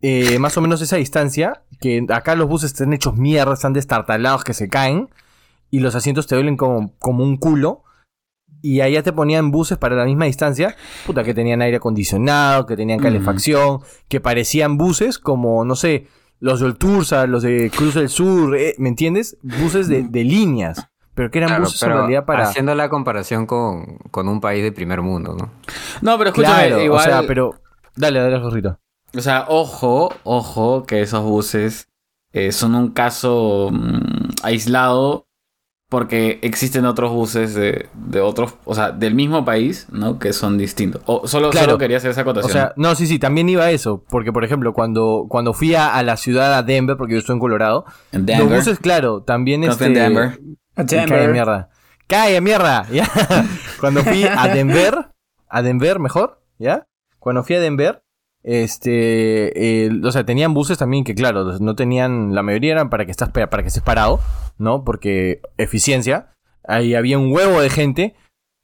[0.02, 4.44] eh, más o menos esa distancia, que acá los buses están hechos mierda, están destartalados
[4.44, 5.10] que se caen,
[5.72, 7.84] y los asientos te duelen como, como un culo,
[8.62, 12.76] y allá te ponían buses para la misma distancia, puta, que tenían aire acondicionado, que
[12.76, 16.08] tenían calefacción, que parecían buses como, no sé,
[16.40, 19.38] los del Tursa, los de Cruz del Sur, eh, ¿me entiendes?
[19.42, 20.88] Buses de, líneas.
[21.14, 22.44] Pero que eran buses en realidad para.
[22.44, 25.52] Haciendo la comparación con, un país de primer mundo, ¿no?
[26.02, 27.00] No, pero escúchame, igual.
[27.00, 27.56] O sea, pero.
[27.96, 28.80] Dale, dale, Jorrito.
[29.16, 31.90] O sea, ojo, ojo, que esos buses
[32.32, 35.28] eh, son un caso mm, aislado
[35.92, 40.20] porque existen otros buses de, de, otros, o sea, del mismo país, ¿no?
[40.20, 41.02] Que son distintos.
[41.06, 41.78] O solo, claro.
[41.78, 42.50] quería hacer esa acotación.
[42.50, 44.02] O sea, no, sí, sí, también iba a eso.
[44.08, 47.42] Porque, por ejemplo, cuando, cuando fui a, la ciudad de Denver, porque yo estoy en
[47.42, 48.48] Colorado, ¿En Denver?
[48.48, 49.88] los buses, claro, también este...
[49.88, 50.40] en Denver.
[50.78, 51.10] Denver.
[51.10, 51.70] Cae mierda.
[52.08, 53.10] Cae mierda, ¿ya?
[53.82, 55.10] cuando fui a Denver,
[55.50, 56.88] a Denver mejor, ¿ya?
[57.20, 58.02] Cuando fui a Denver,
[58.44, 63.12] este, o sea, tenían buses también que, claro, no tenían, la mayoría eran para que
[63.12, 64.20] estás, para que estés parado,
[64.58, 64.84] ¿no?
[64.84, 66.34] Porque eficiencia.
[66.64, 68.16] Ahí había un huevo de gente,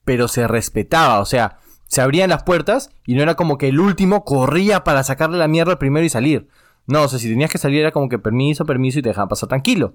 [0.06, 3.80] pero se respetaba, o sea, se abrían las puertas y no era como que el
[3.80, 6.48] último corría para sacarle la mierda al primero y salir.
[6.86, 9.30] No, o sea, si tenías que salir era como que permiso, permiso y te dejaban
[9.30, 9.94] pasar tranquilo.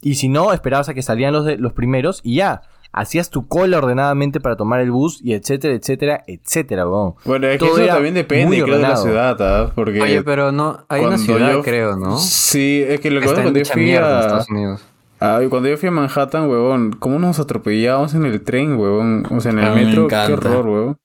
[0.00, 2.62] Y si no, esperabas a que salían los, de, los primeros y ya.
[2.92, 7.66] Hacías tu cola ordenadamente para tomar el bus y etcétera, etcétera, etcétera, Bueno, es que
[7.66, 9.72] eso también depende, creo, de la ciudad, ¿ah?
[9.74, 12.18] Porque Oye, pero no, hay una ciudad, creo, ¿no?
[12.18, 14.20] Sí, es que lo que pasa cuando yo fui a...
[14.20, 14.84] Estados Unidos.
[15.20, 19.26] Ah, cuando yo fui a Manhattan, huevón, ¿cómo nos atropellábamos en el tren, huevón?
[19.30, 20.98] O sea, en el metro, qué horror, huevón.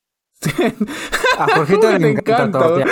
[1.40, 2.86] A Jorgito le encanta, todo el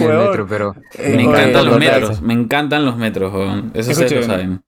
[0.00, 0.74] metro, pero...
[0.98, 3.70] Me encantan los metros, me encantan los metros, huevón.
[3.74, 4.62] Eso se lo saben.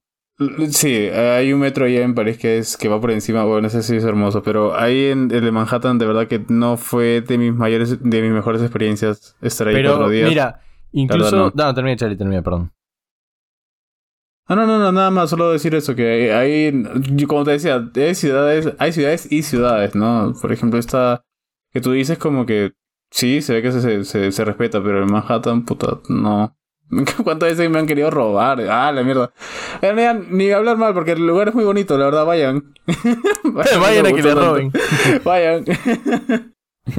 [0.71, 3.83] Sí, hay un metro allá en París que es que va por encima, bueno, ese
[3.83, 7.37] sí es hermoso, pero ahí en el de Manhattan de verdad que no fue de
[7.37, 10.29] mis mayores, de mis mejores experiencias estar ahí pero, días.
[10.29, 10.61] Mira,
[10.93, 12.71] incluso, no, termina, Charlie, termina, perdón.
[14.49, 16.83] No, no, no, no, nada más, solo decir eso, que hay,
[17.27, 20.33] como te decía, hay ciudades, hay ciudades y ciudades, ¿no?
[20.41, 21.23] Por ejemplo, esta
[21.71, 22.73] que tú dices como que
[23.11, 26.57] sí, se ve que se, se, se respeta, pero en Manhattan, puta, no.
[27.23, 28.61] ¿Cuántas veces me han querido robar?
[28.69, 29.31] Ah, la mierda.
[29.81, 32.73] Eh, ni hablar mal porque el lugar es muy bonito, la verdad, vayan.
[33.45, 34.71] vayan, a que le roben.
[35.23, 35.65] vayan.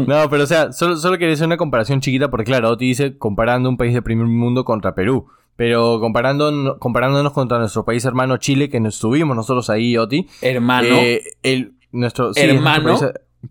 [0.06, 3.18] no, pero o sea, solo, solo quería hacer una comparación chiquita porque claro, Oti dice
[3.18, 5.26] comparando un país de primer mundo contra Perú.
[5.54, 10.26] Pero comparando, comparándonos contra nuestro país hermano Chile, que nos estuvimos nosotros ahí, Oti.
[10.40, 10.88] Hermano.
[10.88, 12.98] Eh, el, nuestro, hermano.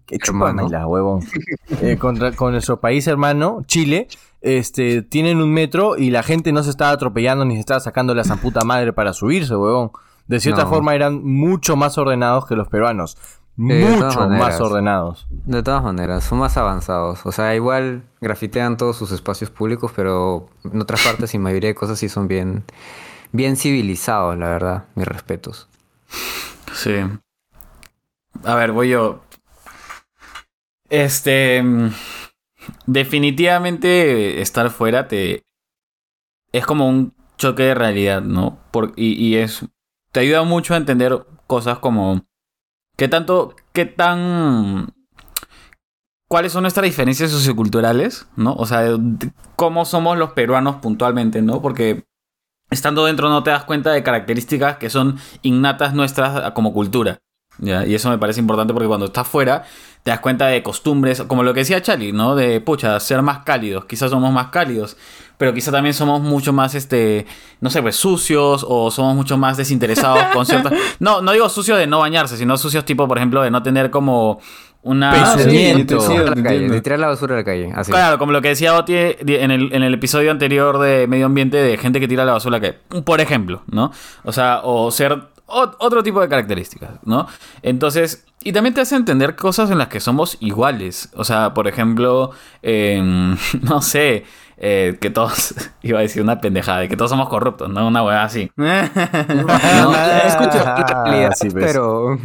[0.05, 0.17] Qué
[0.69, 1.21] la huevón.
[1.81, 4.07] Eh, contra, con nuestro país hermano, Chile,
[4.41, 8.15] este, tienen un metro y la gente no se estaba atropellando ni se estaba sacando
[8.15, 9.91] la zamputa madre para subirse, huevón.
[10.27, 13.17] De cierta forma eran mucho más ordenados que los peruanos.
[13.55, 15.27] mucho más ordenados.
[15.29, 17.25] De todas maneras, son más avanzados.
[17.25, 21.75] O sea, igual grafitean todos sus espacios públicos, pero en otras partes y mayoría de
[21.75, 22.63] cosas sí son bien,
[23.31, 24.85] bien civilizados, la verdad.
[24.95, 25.67] Mis respetos.
[26.73, 26.95] Sí.
[28.45, 29.19] A ver, voy yo.
[30.89, 31.63] Este.
[32.85, 35.43] Definitivamente estar fuera te.
[36.51, 38.59] Es como un choque de realidad, ¿no?
[38.71, 39.65] Por, y, es.
[40.11, 42.25] Te ayuda mucho a entender cosas como.
[42.97, 43.55] ¿Qué tanto.
[43.73, 44.93] ¿Qué tan.
[46.27, 48.27] ¿Cuáles son nuestras diferencias socioculturales?
[48.37, 48.53] ¿No?
[48.53, 48.83] O sea,
[49.57, 51.61] cómo somos los peruanos puntualmente, ¿no?
[51.61, 52.05] Porque
[52.69, 57.19] estando dentro no te das cuenta de características que son innatas nuestras como cultura.
[57.59, 59.63] Y eso me parece importante porque cuando estás fuera
[60.03, 62.35] te das cuenta de costumbres, como lo que decía Charlie, ¿no?
[62.35, 63.85] De, pucha, ser más cálidos.
[63.85, 64.97] Quizás somos más cálidos,
[65.37, 67.27] pero quizás también somos mucho más, este,
[67.59, 70.73] no sé, pues sucios o somos mucho más desinteresados con ciertas...
[70.99, 73.91] No, no digo sucios de no bañarse, sino sucios tipo, por ejemplo, de no tener
[73.91, 74.39] como
[74.81, 75.11] una...
[75.11, 75.99] Pensamiento.
[75.99, 77.71] de tirar la basura a la calle.
[77.75, 77.91] Así.
[77.91, 81.57] Claro, como lo que decía Oti en el, en el episodio anterior de medio ambiente
[81.57, 83.03] de gente que tira la basura a la calle.
[83.03, 83.91] Por ejemplo, ¿no?
[84.23, 87.27] O sea, o ser otro tipo de características, ¿no?
[87.61, 91.09] Entonces, y también te hace entender cosas en las que somos iguales.
[91.15, 92.31] O sea, por ejemplo,
[92.63, 94.25] no sé,
[94.63, 97.87] eh, que todos, iba a decir una pendejada, de que todos somos corruptos, ¿no?
[97.87, 98.51] Una weá así.
[98.55, 98.67] no,
[100.23, 100.63] escucho,
[101.51, 102.19] pero...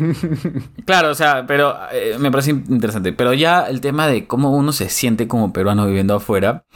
[0.84, 3.14] claro, o sea, pero eh, me parece interesante.
[3.14, 6.66] Pero ya el tema de cómo uno se siente como peruano viviendo afuera,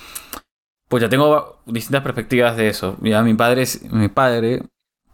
[0.89, 2.97] pues ya tengo distintas perspectivas de eso.
[3.03, 4.63] Ya mi padre, mi padre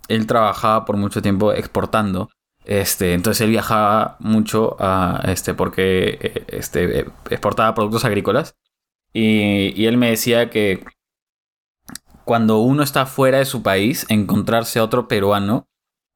[0.09, 2.31] él trabajaba por mucho tiempo exportando.
[2.65, 8.57] Este, entonces él viajaba mucho a, este, porque eh, este, exportaba productos agrícolas.
[9.13, 10.85] Y, y, él me decía que
[12.25, 15.69] cuando uno está fuera de su país, encontrarse a otro peruano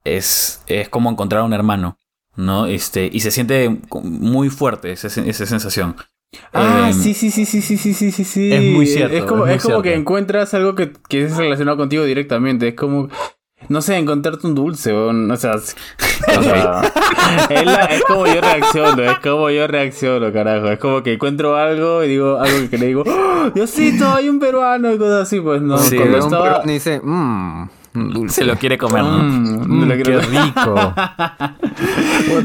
[0.04, 1.96] es, es como encontrar a un hermano.
[2.36, 2.66] ¿no?
[2.66, 5.96] Este, y se siente muy fuerte esa, esa sensación.
[6.52, 8.52] Ah, em, sí, sí, sí, sí, sí, sí, sí, sí.
[8.52, 9.16] Es muy cierto.
[9.16, 12.68] Es como, es como que encuentras algo que, que, es relacionado contigo directamente.
[12.68, 13.08] Es como
[13.68, 15.54] no sé, encontrarte un dulce, o, o sea,
[17.50, 20.68] es, como yo reacciono, es como yo reacciono, carajo.
[20.68, 24.38] Es como que encuentro algo y digo algo que le digo, ¡Oh, Diosito, hay un
[24.38, 25.78] peruano y cosas así, pues no.
[25.78, 26.62] Sí, cuando estaba...
[26.64, 27.68] dice, mmm.
[27.92, 28.42] Dulce.
[28.42, 29.18] Se lo quiere comer, ¿no?
[29.18, 30.20] Mm, lo quiere...
[30.20, 30.94] Qué rico.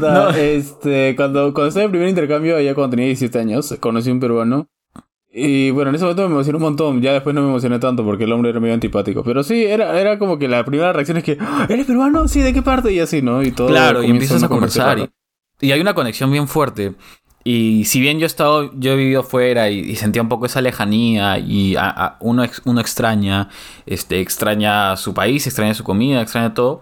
[0.00, 0.30] no.
[0.30, 4.12] este, cuando, cuando estaba en el primer intercambio, allá cuando tenía 17 años, conocí a
[4.12, 4.68] un peruano
[5.38, 7.02] y bueno, en ese momento me emocioné un montón.
[7.02, 9.22] Ya después no me emocioné tanto porque el hombre era medio antipático.
[9.22, 12.26] Pero sí, era, era como que la primera reacción es que, ah, ¿eres peruano?
[12.26, 12.90] Sí, ¿de qué parte?
[12.90, 13.42] Y así, ¿no?
[13.42, 13.68] Y todo.
[13.68, 15.10] Claro, y empiezas a conversar.
[15.60, 16.94] Y, hay una conexión bien fuerte.
[17.44, 20.62] Y si bien yo he estado, yo he vivido fuera y, sentía un poco esa
[20.62, 21.76] lejanía y
[22.20, 23.50] uno, uno extraña,
[23.84, 26.80] este, extraña su país, extraña su comida, extraña todo.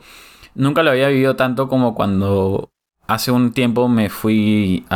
[0.54, 2.70] Nunca lo había vivido tanto como cuando
[3.08, 4.86] hace un tiempo me fui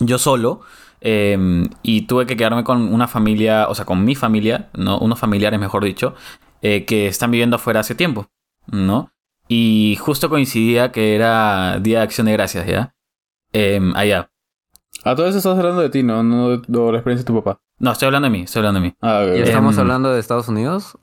[0.00, 0.60] yo solo
[1.04, 4.98] Em, y tuve que quedarme con una familia, o sea, con mi familia, ¿no?
[5.00, 6.14] Unos familiares, mejor dicho,
[6.62, 8.28] eh, que están viviendo afuera hace tiempo,
[8.68, 9.10] ¿no?
[9.48, 12.94] Y justo coincidía que era Día de Acción de Gracias, ¿ya?
[13.52, 14.30] Em, allá.
[15.02, 16.22] A todo eso estás hablando de ti, ¿no?
[16.22, 17.60] No de, la experiencia de tu papá.
[17.80, 18.94] No, estoy hablando de mí, estoy hablando de mí.
[19.00, 20.96] Ah, ¿Y estamos em, hablando de Estados Unidos?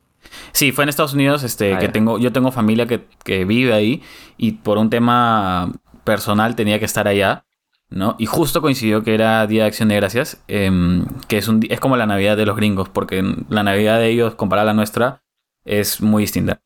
[0.54, 3.74] Sí, fue en Estados Unidos, este, ah, que tengo, yo tengo familia que, que vive
[3.74, 4.02] ahí
[4.38, 5.74] y por un tema
[6.06, 7.46] personal tenía que estar allá.
[7.90, 8.16] ¿No?
[8.20, 11.80] Y justo coincidió que era Día de Acción de Gracias, em, que es, un, es
[11.80, 15.24] como la Navidad de los gringos, porque la Navidad de ellos, comparada a la nuestra,
[15.66, 16.62] es muy distinta.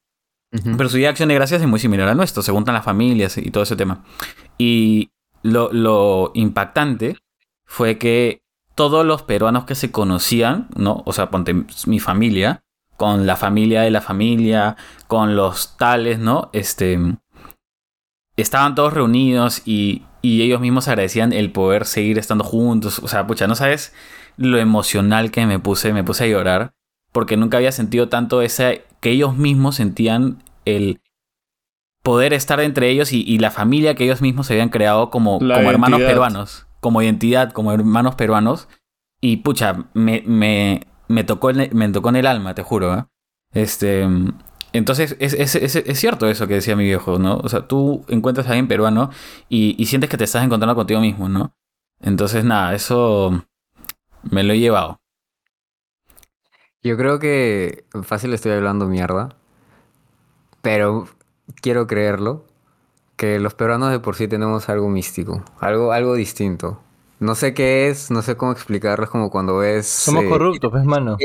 [0.51, 2.85] Pero su Día de Acción de Gracias es muy similar al nuestro, se juntan las
[2.85, 4.03] familias y todo ese tema.
[4.59, 5.09] Y
[5.41, 7.17] lo, lo impactante
[7.65, 8.43] fue que
[8.75, 11.01] todos los peruanos que se conocían, ¿no?
[11.05, 12.63] O sea, ponte mi familia,
[12.97, 16.49] con la familia de la familia, con los tales, ¿no?
[16.53, 16.99] Este,
[18.37, 22.99] estaban todos reunidos y y ellos mismos agradecían el poder seguir estando juntos.
[23.03, 23.93] O sea, pucha, no sabes
[24.37, 26.73] lo emocional que me puse, me puse a llorar,
[27.11, 31.01] porque nunca había sentido tanto ese, que ellos mismos sentían el
[32.03, 35.69] poder estar entre ellos y, la familia que ellos mismos se habían creado como, como
[35.69, 38.69] hermanos peruanos, como identidad, como hermanos peruanos.
[39.19, 42.97] Y pucha, me, me, me, tocó, me tocó en el alma, te juro.
[42.97, 43.03] ¿eh?
[43.53, 44.07] Este,
[44.73, 47.37] entonces, es, es, es, cierto eso que decía mi viejo, ¿no?
[47.37, 49.11] O sea, tú encuentras a alguien peruano
[49.47, 51.55] y, y, sientes que te estás encontrando contigo mismo, ¿no?
[52.01, 53.45] Entonces, nada, eso
[54.23, 54.99] me lo he llevado.
[56.81, 59.37] Yo creo que fácil estoy hablando mierda,
[60.61, 61.07] pero
[61.61, 62.45] quiero creerlo,
[63.15, 66.81] que los peruanos de por sí tenemos algo místico, algo, algo distinto.
[67.23, 69.87] No sé qué es, no sé cómo explicarlo, es como cuando ves...
[69.87, 71.17] Somos eh, corruptos, pues, mano.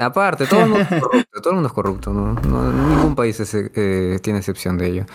[0.00, 2.34] aparte, todo el mundo es corrupto, todo el mundo es corrupto, ¿no?
[2.72, 5.06] ningún país eh, tiene excepción de ello.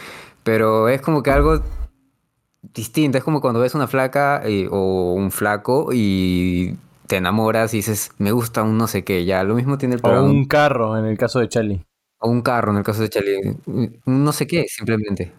[0.44, 1.62] Pero es como que algo
[2.74, 6.76] distinto, es como cuando ves una flaca eh, o un flaco y
[7.06, 10.02] te enamoras y dices, me gusta un no sé qué, ya, lo mismo tiene el
[10.04, 11.86] O un carro, en el caso de Charlie.
[12.18, 13.58] O un carro, en el caso de Charlie.
[13.68, 15.34] Un no sé qué, simplemente.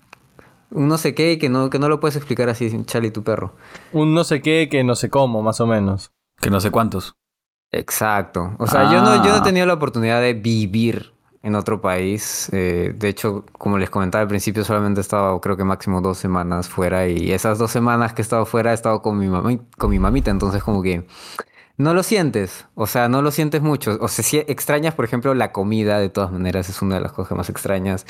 [0.74, 3.54] Un no sé qué que no, que no lo puedes explicar así, Charlie, tu perro.
[3.92, 6.12] Un no sé qué que no sé cómo, más o menos.
[6.40, 7.16] Que no sé cuántos.
[7.70, 8.54] Exacto.
[8.58, 9.42] O sea, yo, no, yo no he ah.
[9.42, 11.12] tenido la oportunidad de vivir
[11.42, 12.48] en otro país.
[12.52, 16.18] Eh, de hecho, como les comentaba al principio, solamente he estado, creo que máximo dos
[16.18, 17.08] semanas fuera.
[17.08, 20.30] Y esas dos semanas que he estado fuera he estado con mi, con mi mamita.
[20.30, 21.06] Entonces, como que
[21.76, 22.66] no lo sientes.
[22.74, 23.98] O sea, no lo sientes mucho.
[24.00, 27.12] O sea, si extrañas, por ejemplo, la comida, de todas maneras, es una de las
[27.12, 28.06] cosas más extrañas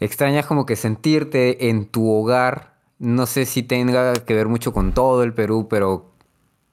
[0.00, 2.74] extrañas como que sentirte en tu hogar.
[2.98, 6.08] No sé si tenga que ver mucho con todo el Perú, pero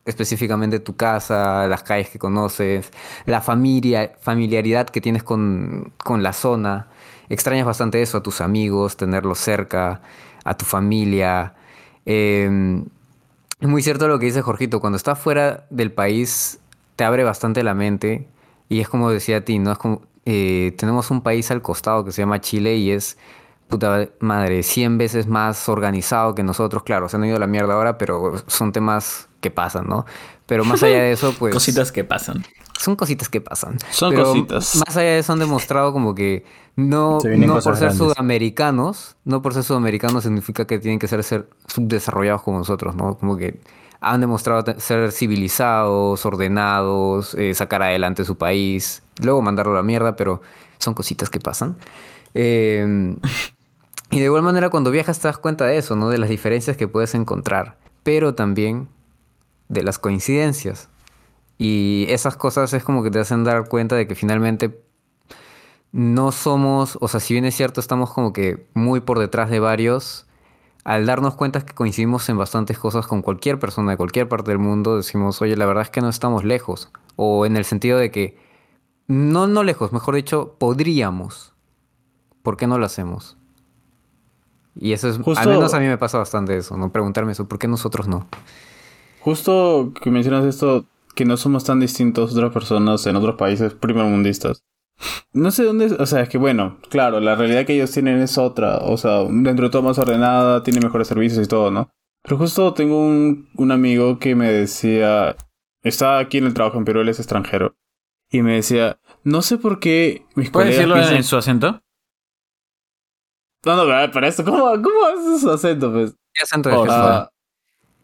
[0.06, 2.92] específicamente tu casa, las calles que conoces,
[3.26, 6.88] la familia, familiaridad que tienes con, la zona.
[7.30, 10.02] Extrañas bastante eso, a tus amigos, tenerlos cerca,
[10.44, 11.56] a tu familia.
[12.06, 12.86] Em,
[13.60, 16.60] es muy cierto lo que dice Jorgito, cuando estás fuera del país
[16.96, 18.28] te abre bastante la mente
[18.70, 19.72] y es como decía a ti, ¿no?
[19.72, 23.18] Es como, eh, tenemos un país al costado que se llama Chile y es,
[23.68, 26.84] puta madre, 100 veces más organizado que nosotros.
[26.84, 30.06] Claro, se han ido a la mierda ahora, pero son temas que pasan, ¿no?
[30.48, 31.54] Pero más allá de eso, pues...
[31.54, 32.44] cositas que pasan.
[32.80, 33.78] Son cositas que pasan.
[33.92, 34.76] Son cositas.
[34.86, 36.44] Más allá de eso han demostrado como que
[36.76, 41.48] no, no por ser sudamericanos, no por ser sudamericanos significa que tienen que ser, ser
[41.68, 43.18] subdesarrollados como nosotros, ¿no?
[43.18, 43.62] Como que
[44.02, 50.16] han demostrado ser civilizados, ordenados, eh, sacar adelante su país, luego mandarlo a la mierda,
[50.16, 50.42] pero
[50.80, 51.78] son cositas que pasan.
[52.34, 53.18] Em,
[54.12, 56.10] y de igual manera cuando viajas te das cuenta de eso, ¿no?
[56.10, 58.90] De las diferencias que puedes encontrar, pero también
[59.70, 60.90] de las coincidencias.
[61.58, 64.82] Y esas cosas es como que te hacen dar cuenta de que finalmente
[65.92, 69.62] no somos, o sea, si bien es cierto, estamos como que muy por detrás de
[69.62, 70.26] varios,
[70.84, 74.60] al darnos cuenta que coincidimos en bastantes cosas con cualquier persona de cualquier parte del
[74.60, 76.92] mundo, decimos, oye, la verdad es que no estamos lejos.
[77.16, 78.38] O en el sentido de que,
[79.08, 81.54] no, no lejos, mejor dicho, podríamos.
[82.42, 83.38] ¿Por qué no lo hacemos?
[84.76, 86.92] Y eso es, al menos a mí me pasa bastante eso, ¿no?
[86.92, 88.28] Preguntarme eso, ¿por qué nosotros no?
[89.22, 90.86] Justo que mencionas esto,
[91.16, 94.64] que no somos tan distintos otras personas en otros países primermundistas.
[95.34, 98.38] No sé dónde, o sea, es que bueno, claro, la realidad que ellos tienen es
[98.38, 101.90] otra, o sea, dentro de todo más ordenada, tiene mejores servicios y todo, ¿no?
[102.24, 105.36] Pero justo tengo un, un amigo que me decía,
[105.84, 107.76] estaba aquí en el trabajo en Perú, él es extranjero,
[108.36, 111.82] y me decía, no sé por qué mis ¿Puedes decirlo en su acento?
[113.66, 116.16] No, no, para esto, ¿cómo, cómo haces su acento, pues?
[116.34, 116.92] ¿Qué acento es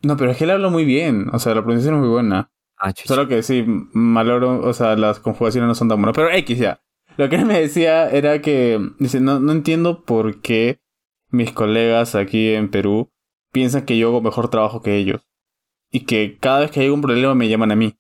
[0.04, 2.52] No, pero es que él habla muy bien, o sea, la pronunciación es muy buena.
[2.78, 3.64] Ah, Solo que sí,
[3.94, 6.16] maloro, o sea, las conjugaciones no son tan buenas.
[6.16, 6.82] Pero X ya.
[7.18, 10.80] Lo que él me decía era que, dice, no, no entiendo por qué
[11.30, 13.12] mis colegas aquí en Perú
[13.52, 15.22] piensan que yo hago mejor trabajo que ellos.
[15.92, 17.98] Y que cada vez que hay un problema me llaman a mí.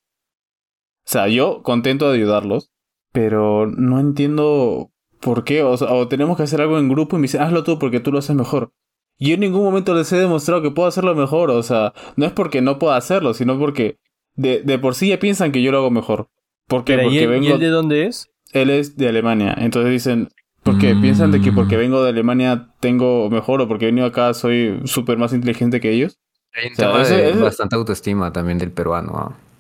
[1.12, 2.72] O sea, yo contento de ayudarlos,
[3.12, 5.62] pero no entiendo por qué.
[5.62, 8.00] O, sea, o tenemos que hacer algo en grupo y me dicen, hazlo tú porque
[8.00, 8.72] tú lo haces mejor.
[9.18, 11.52] Y yo en ningún momento les he demostrado que puedo hacerlo mejor.
[11.52, 13.98] O sea, no es porque no pueda hacerlo, sino porque
[14.36, 16.30] de, de por sí ya piensan que yo lo hago mejor.
[16.70, 16.98] ¿Por qué?
[16.98, 17.46] Porque vengo...
[17.46, 18.32] ¿Y él de dónde es?
[18.54, 19.54] Él es de Alemania.
[19.58, 20.30] Entonces dicen,
[20.64, 21.02] porque mm.
[21.02, 24.80] piensan de que porque vengo de Alemania tengo mejor o porque he venido acá soy
[24.86, 26.22] súper más inteligente que ellos.
[26.54, 29.12] Hay bastante autoestima también del peruano.
[29.18, 29.51] ¿ah?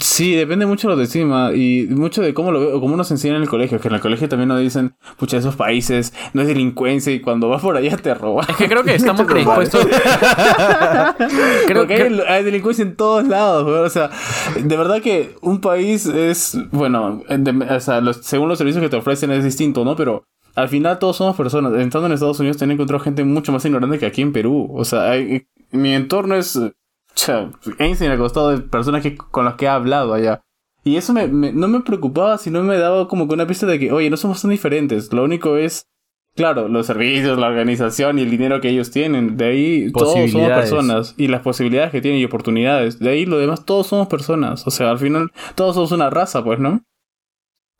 [0.00, 3.36] Sí, depende mucho de la autoestima y mucho de cómo lo veo, cómo nos enseñan
[3.36, 3.78] en el colegio.
[3.80, 7.50] Que en el colegio también nos dicen, pucha, esos países no es delincuencia y cuando
[7.50, 8.46] vas por allá te roban.
[8.48, 9.86] Es que creo que estamos predispuestos.
[11.66, 14.10] creo que hay, delincuencia en todos lados, O sea,
[14.58, 17.22] de verdad que un país es, bueno,
[17.68, 19.96] o sea, según los servicios que te ofrecen es distinto, ¿no?
[19.96, 20.24] Pero
[20.54, 21.74] al final todos somos personas.
[21.74, 24.70] Entrando en Estados Unidos tienen encontrado gente mucho más ignorante que aquí en Perú.
[24.72, 25.12] O sea,
[25.72, 26.58] mi entorno es...
[27.78, 30.42] Einstein al costado de personas que, con las que he hablado allá.
[30.82, 33.92] Y eso me, no me preocupaba, sino me daba como que una pista de que,
[33.92, 35.12] oye, no somos tan diferentes.
[35.12, 35.86] Lo único es,
[36.34, 39.36] claro, los servicios, la organización y el dinero que ellos tienen.
[39.36, 41.14] De ahí todos somos personas.
[41.18, 42.98] Y las posibilidades que tienen y oportunidades.
[42.98, 44.66] De ahí lo demás, todos somos personas.
[44.66, 46.82] O sea, al final, todos somos una raza, pues, ¿no?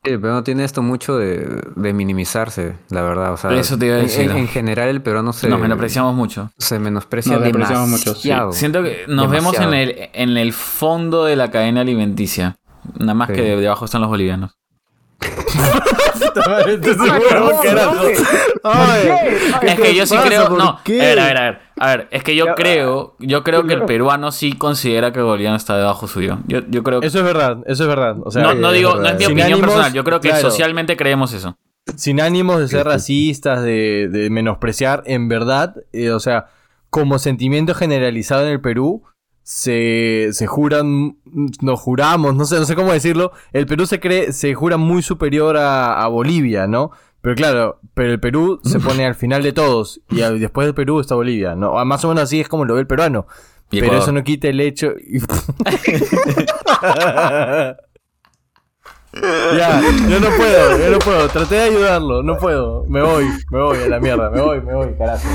[0.03, 3.35] El peruano tiene esto mucho de, minimizarse, la verdad.
[3.35, 4.31] O sea, Eso te iba a decir.
[4.31, 5.47] En, general, el peruano se.
[5.47, 6.51] Nos menospreciamos mucho.
[6.57, 7.87] Se menosprecia demasiado.
[7.87, 8.15] mucho.
[8.53, 12.57] Siento que nos vemos en el, en el fondo de la cadena alimenticia.
[12.99, 14.53] Nada más que debajo están los bolivianos.
[19.63, 20.49] es que yo sí creo.
[20.49, 21.61] No, a ver, a ver, a ver.
[21.83, 25.57] A ver, es que yo creo, yo creo que el peruano sí considera que boliviano
[25.57, 26.39] está debajo suyo.
[26.47, 28.17] Yo, yo creo Eso es verdad, eso es verdad.
[28.17, 31.57] no, no digo, no es mi opinión personal, yo creo que socialmente creemos eso.
[31.97, 36.49] Sin ánimos de ser racistas, de, de menospreciar, en verdad, eh, o sea,
[36.91, 39.03] como sentimiento generalizado en el Perú,
[39.43, 41.17] se, se juran,
[41.63, 45.03] nos juramos, no sé, no sé cómo decirlo, el Perú se cree, se jura muy
[45.03, 46.91] superior a, a Bolivia, ¿no?
[47.23, 51.01] Pero claro, pero el Perú se pone al final de todos y después del Perú
[51.01, 51.79] está Bolivia, ¿no?
[51.79, 53.27] Ah, más o menos así es como lo ve el peruano.
[53.71, 54.95] Pero eso no quita el hecho...
[59.13, 61.29] ya, yo no puedo, yo no puedo.
[61.29, 62.85] Traté de ayudarlo, no puedo.
[62.89, 65.29] Me voy, me voy a la mierda, me voy, me voy, carajo.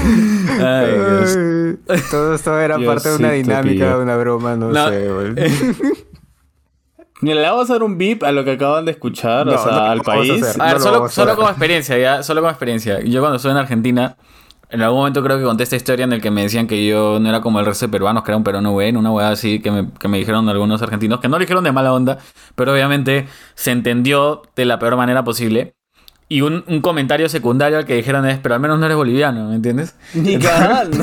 [2.12, 5.34] Todo esto era parte de una dinámica, de una broma, no, sé, güey.
[5.34, 5.50] Mira,
[7.22, 10.02] le vamos a dar un beep a lo que acaban de escuchar, o sea, al
[10.02, 10.58] país.
[10.60, 13.02] A, ver, solo, solo como experiencia, ya, solo como experiencia.
[13.02, 14.18] Yo cuando estuve en Argentina,
[14.70, 17.20] en algún momento creo que conté esta historia en el que me decían que yo
[17.20, 19.60] no era como el resto de peruanos, que era un peruano bueno, una weá así
[19.60, 22.18] que me, que me dijeron algunos argentinos, que no lo dijeron de mala onda,
[22.56, 25.76] pero obviamente se entendió de la peor manera posible.
[26.28, 29.48] Y un, un, comentario secundario al que dijeron es, pero al menos no eres boliviano,
[29.48, 29.96] ¿me entiendes?
[30.16, 30.98] Ni cagando.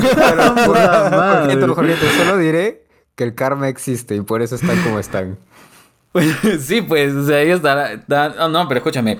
[2.17, 2.83] solo diré
[3.15, 5.37] que el karma existe y por eso están como están.
[6.59, 8.33] sí, pues, o sea, ellos están...
[8.39, 9.19] Oh, no, pero escúchame.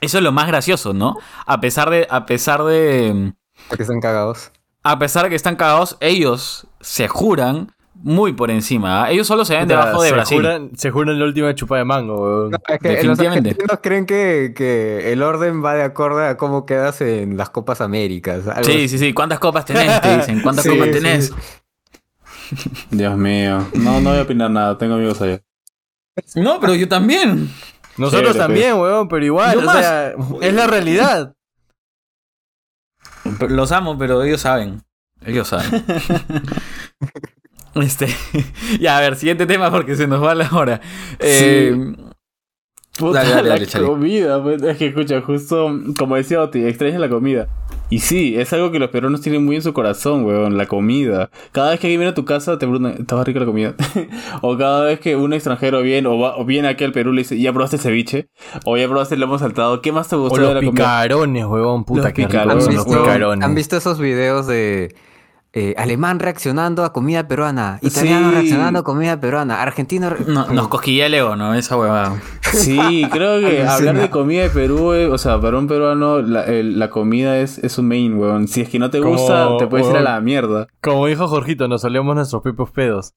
[0.00, 1.16] Eso es lo más gracioso, ¿no?
[1.46, 2.06] A pesar de...
[2.10, 3.32] A pesar de
[3.68, 4.52] porque están cagados.
[4.82, 9.04] A pesar de que están cagados, ellos se juran muy por encima.
[9.04, 9.10] ¿ah?
[9.10, 10.38] Ellos solo se ven debajo de Brasil.
[10.38, 12.48] Juran, se juran la última chupa de mango.
[12.80, 13.56] Definitivamente.
[13.68, 18.44] Los creen que, el orden va de acuerdo a cómo quedas en las Copas Américas.
[18.62, 19.12] sí, sí, sí.
[19.12, 20.00] ¿Cuántas copas tenés?
[20.00, 20.40] Te dicen.
[20.40, 21.32] ¿Cuántas copas tenés?
[22.90, 23.66] Dios mío.
[23.74, 24.78] No, no voy a opinar nada.
[24.78, 25.40] Tengo amigos allá.
[26.34, 27.50] No, pero yo también.
[27.96, 29.58] Nosotros también, weón, pero igual.
[29.58, 31.34] O sea, es la realidad.
[33.48, 34.82] Los amo, pero ellos saben.
[35.24, 35.84] Ellos saben.
[37.74, 38.08] este.
[38.80, 40.80] ya, a ver, siguiente tema porque se nos va la hora.
[41.18, 41.76] Eh,
[42.98, 44.42] Puta, la comida.
[44.42, 47.48] Pues, es que escucha, justo como decía Oti, extraña la comida.
[47.90, 51.30] Y sí, es algo que los peruanos tienen muy en su corazón, weón, la comida.
[51.52, 53.74] Cada vez que alguien viene a tu casa te preguntan, ¿estaba rica la comida?
[54.42, 57.52] o cada vez que un extranjero viene, o, viene aquí al Perú le dice, ¿ya
[57.52, 58.28] probaste ceviche?
[58.64, 60.64] O ya probaste el lomo saltado, ¿qué más te gustó de la comida?
[60.64, 63.44] Los picarones, weón, puta, que picarones, los picarones.
[63.44, 64.94] ¿Han visto esos videos de
[65.58, 70.14] eh, alemán reaccionando a comida peruana, italiano reaccionando a comida peruana, argentino...
[70.28, 71.54] No, nos cosquilla el ego, ¿no?
[71.54, 72.22] Esa huevada.
[72.52, 76.90] Sí, creo que hablar de comida de Perú, eh, o sea, para un peruano la,
[76.90, 78.48] comida es, es un main, weón.
[78.48, 80.66] Si es que no te gusta, te puedes ir a la mierda.
[80.80, 83.12] Como dijo Jorgito, nos salíamos nuestros propios pedos.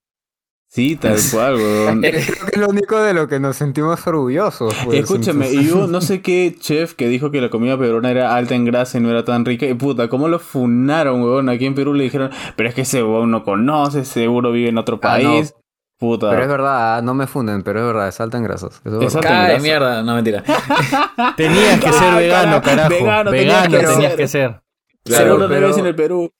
[0.72, 2.02] Sí, tal cual, weón.
[2.02, 4.74] Creo que es lo único de lo que nos sentimos orgullosos.
[4.86, 8.34] Pues, Escúchame, y yo no sé qué chef que dijo que la comida peruana era
[8.34, 9.66] alta en grasa y no era tan rica.
[9.66, 11.50] Y puta, ¿cómo lo funaron, weón?
[11.50, 14.78] Aquí en Perú le dijeron, pero es que ese weón no conoce, seguro vive en
[14.78, 15.54] otro ah, país.
[16.00, 16.30] Puta.
[16.30, 18.82] Pero es verdad, no me funden, pero es verdad, es alta en grasas.
[19.02, 20.42] Es, alta en mierda, no mentira.
[21.36, 22.90] tenías que ser vegano, carajo.
[22.90, 24.62] Vegano, vegano tenías, que, ser.
[25.04, 25.78] Seguro pero...
[25.78, 26.32] en el Perú.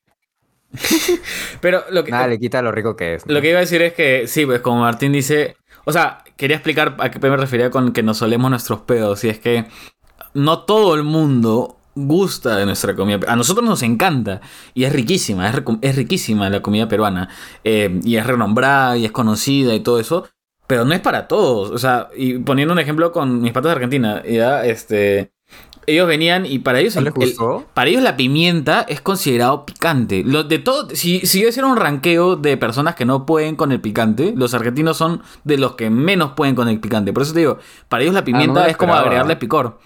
[1.62, 2.12] Pero lo que.
[2.12, 3.24] Nada, le quita lo rico que es.
[3.28, 5.56] Lo que iba a decir es que, sí, pues como Martín dice.
[5.84, 9.24] O sea, quería explicar a qué me refería con que nos solemos nuestros pedos.
[9.24, 9.66] Y es que
[10.34, 13.20] no todo el mundo gusta de nuestra comida.
[13.28, 14.42] A nosotros nos encanta
[14.74, 15.50] y es riquísima,
[15.82, 17.30] es, riquísima la comida peruana.
[17.64, 20.28] Eh, y es renombrada y es conocida y todo eso.
[20.68, 21.72] Pero no es para todos.
[21.72, 25.34] O sea, y poniendo un ejemplo con mis patas de Argentina, ya, este
[25.92, 26.98] ellos venían y para ellos
[27.74, 30.24] para ellos la pimienta es considerado picante.
[30.24, 33.72] Lo, de todo, si, si yo hiciera un ranqueo de personas que no pueden con
[33.72, 37.14] el picante, los argentinos son de los que menos pueden con el picante.
[37.14, 39.80] Por eso te digo, para ellos la ah, pimienta es como agregarle picor.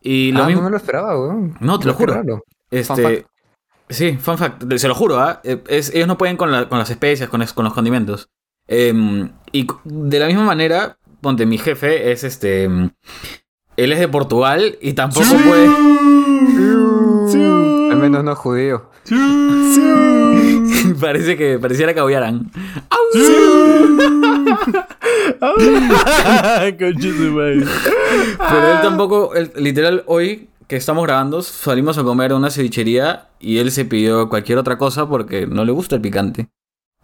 [0.00, 0.62] Y lo ah, mismo...
[0.62, 1.56] no me lo esperaba, weón.
[1.60, 2.44] No, te lo juro.
[2.70, 3.26] Este,
[3.88, 5.40] sí, fun fact, se lo juro, ¿ah?
[5.44, 8.30] ellos no pueden con, las especias, con, con los condimentos.
[8.66, 12.68] Em, y de la misma manera, ponte, mi jefe es este
[13.76, 15.66] él es de Portugal y tampoco puede.
[17.90, 18.86] Al menos no es judío.
[21.00, 22.50] Parece que pareciera que aullaran.
[28.38, 33.58] Pero él tampoco, literal, hoy que estamos grabando, salimos a comer a una cevichería y
[33.58, 36.48] él se pidió cualquier otra cosa porque no le gusta el picante.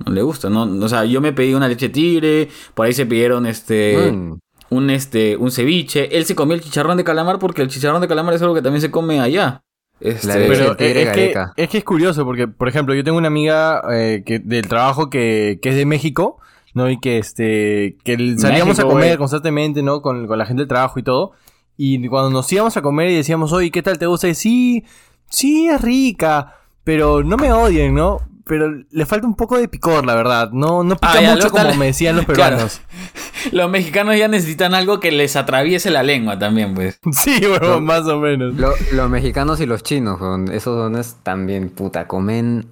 [0.04, 0.62] No le gusta, ¿no?
[0.62, 4.12] O sea, yo me pedí una leche tigre, por ahí se pidieron este.
[4.12, 4.38] Mm
[4.70, 6.16] un, este, un ceviche.
[6.16, 8.62] Él se comió el chicharrón de calamar porque el chicharrón de calamar es algo que
[8.62, 9.62] también se come allá.
[10.00, 13.82] Este, pero es, que, es que es curioso porque, por ejemplo, yo tengo una amiga
[13.92, 16.38] eh, que, del trabajo que, que es de México,
[16.72, 16.88] ¿no?
[16.88, 20.00] Y que este que salíamos a comer constantemente, ¿no?
[20.00, 21.32] Con, con, la gente del trabajo y todo.
[21.76, 24.28] Y cuando nos íbamos a comer y decíamos, oye, ¿qué tal te gusta?
[24.28, 24.84] Y sí,
[25.28, 28.20] sí, es rica, pero no me odien, ¿no?
[28.44, 30.50] Pero le falta un poco de picor, la verdad.
[30.52, 32.80] No, no pica ah, mucho como me decían los peruanos.
[33.52, 37.00] Los mexicanos ya necesitan algo que les atraviese la lengua también, pues.
[37.12, 38.54] Sí, bueno, más o menos.
[38.92, 40.20] los mexicanos y los chinos,
[40.52, 42.66] esos dones también, puta, comen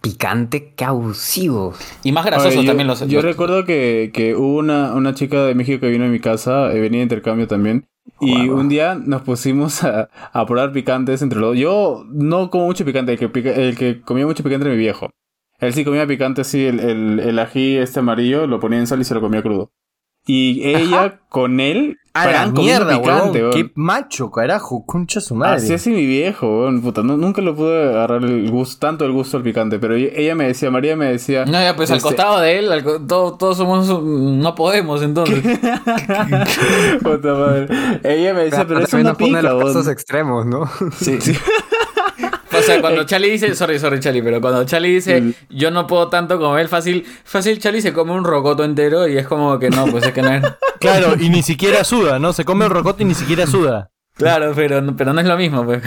[0.00, 1.76] picante que abusivos.
[2.04, 3.06] Y más grasosos también los.
[3.08, 6.72] Yo recuerdo que, que hubo una, una, chica de México que vino a mi casa,
[6.72, 7.84] eh, venía de intercambio también.
[8.20, 12.84] Y un día nos pusimos a, a, probar picantes entre los Yo no como mucho
[12.84, 15.10] picante, el que, el que comía mucho picante era mi viejo.
[15.58, 19.00] Él sí comía picante así, el, el, el, ají este amarillo, lo ponía en sal
[19.00, 19.72] y se lo comía crudo.
[20.26, 21.98] Y ella con él.
[22.14, 25.56] A la mierda, picante, Qué macho, carajo, concha su madre.
[25.56, 29.42] Así así mi viejo, Puta, nunca lo pude agarrar el gusto, tanto el gusto al
[29.42, 29.78] picante.
[29.78, 31.46] Pero ella me decía, María me decía.
[31.46, 33.88] No, ya, pues al este costado de él, todos, somos.
[34.02, 35.42] No podemos entonces.
[37.02, 37.68] Puta madre.
[38.04, 40.70] Ella me decía, pero, eso no pica, los casos extremos, ¿no?
[40.98, 41.18] Sí.
[41.18, 41.32] sí.
[42.62, 46.08] O sea, cuando Charlie dice, sorry, sorry, Charlie, pero cuando Charlie dice, yo no puedo
[46.08, 49.86] tanto comer fácil, fácil Charlie se come un rocoto entero y es como que no,
[49.86, 50.42] pues es que no es.
[50.80, 52.32] Claro, y ni siquiera suda, ¿no?
[52.32, 53.92] Se come el rocoto y ni siquiera suda.
[54.14, 55.82] Claro, pero, pero no es lo mismo, pues.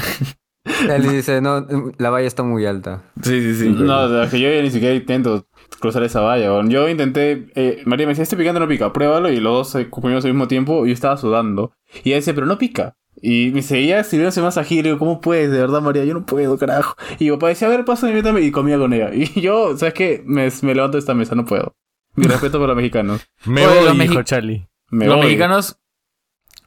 [0.88, 1.66] Charlie dice, no,
[1.98, 3.04] la valla está muy alta.
[3.22, 3.70] Sí, sí, sí.
[3.70, 5.48] No, es que yo ya ni siquiera intento
[5.80, 6.62] cruzar esa valla.
[6.68, 10.24] Yo intenté, eh, María me decía, este picante no pica, pruébalo, y los dos comimos
[10.26, 11.74] al mismo tiempo y yo estaba sudando.
[12.04, 12.96] Y ella decía, pero no pica.
[13.22, 14.78] Y me seguía sirviéndose más ají.
[14.78, 15.52] Le digo, ¿cómo puedes?
[15.52, 16.96] De verdad, María, yo no puedo, carajo.
[17.20, 19.14] Y mi papá decía, a ver, pasa y Y comía con ella.
[19.14, 20.24] Y yo, ¿sabes qué?
[20.26, 21.76] Me, me levanto de esta mesa, no puedo.
[22.16, 23.28] Mi respeto por los mexicanos.
[23.46, 24.68] me voy, hijo Charlie.
[24.90, 25.78] los mexicanos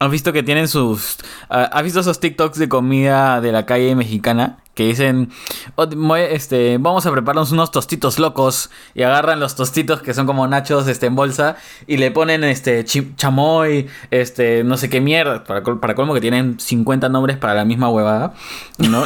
[0.00, 1.16] ¿Has visto que tienen sus...
[1.50, 4.58] Ah, ¿Has visto esos TikToks de comida de la calle mexicana?
[4.74, 5.30] Que dicen,
[5.74, 10.46] oh, este, vamos a prepararnos unos tostitos locos y agarran los tostitos que son como
[10.46, 11.56] nachos este, en bolsa
[11.88, 16.60] y le ponen este chamoy, este, no sé qué mierda, para, para colmo que tienen
[16.60, 18.34] 50 nombres para la misma huevada,
[18.78, 19.02] ¿no?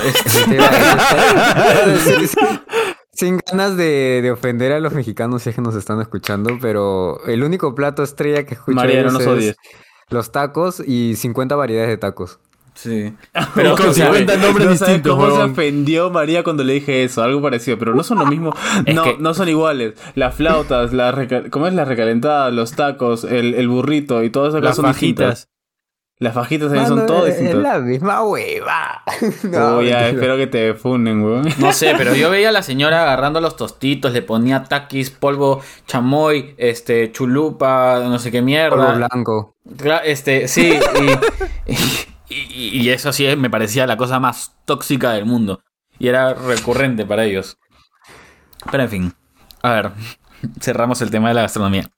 [3.15, 7.45] Sin ganas de, ofender a los mexicanos si es que nos están escuchando, pero el
[7.45, 9.57] único plato estrella que escucho María, no nos odies.
[10.13, 12.39] Los tacos y 50 variedades de tacos.
[12.75, 13.13] Sí.
[13.55, 15.15] Pero con 50 nombres distintos.
[15.15, 17.23] ¿Cómo se ofendió María cuando le dije eso?
[17.23, 18.55] Algo parecido, pero no son lo mismo.
[18.95, 19.95] no, no son iguales.
[20.15, 22.51] Las flautas, la ¿cómo es la recalentada?
[22.51, 24.85] Los tacos, el, el burrito y todas esas cosas.
[24.85, 25.49] Las fajitas.
[26.23, 27.57] Las fajitas también son todas distintas.
[27.57, 29.03] Es la misma hueva.
[29.43, 31.49] No, ya, espero que te funen, weón.
[31.59, 35.61] No sé, pero yo veía a la señora agarrando los tostitos, le ponía taquis, polvo,
[35.89, 38.77] chamoy, este, chulupa, no sé qué mierda.
[38.77, 39.57] Polvo blanco.
[40.05, 40.79] Este, sí,
[42.29, 45.65] y, y, eso sí me parecía la cosa más tóxica del mundo.
[45.99, 47.59] Y era recurrente para ellos.
[48.71, 49.15] Pero en fin,
[49.61, 49.91] a ver,
[50.61, 51.91] cerramos el tema de la gastronomía.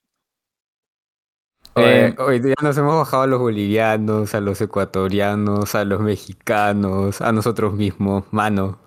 [1.76, 7.20] Eh, hoy día nos hemos bajado a los bolivianos, a los ecuatorianos, a los mexicanos,
[7.20, 8.24] a nosotros mismos.
[8.30, 8.78] Mano,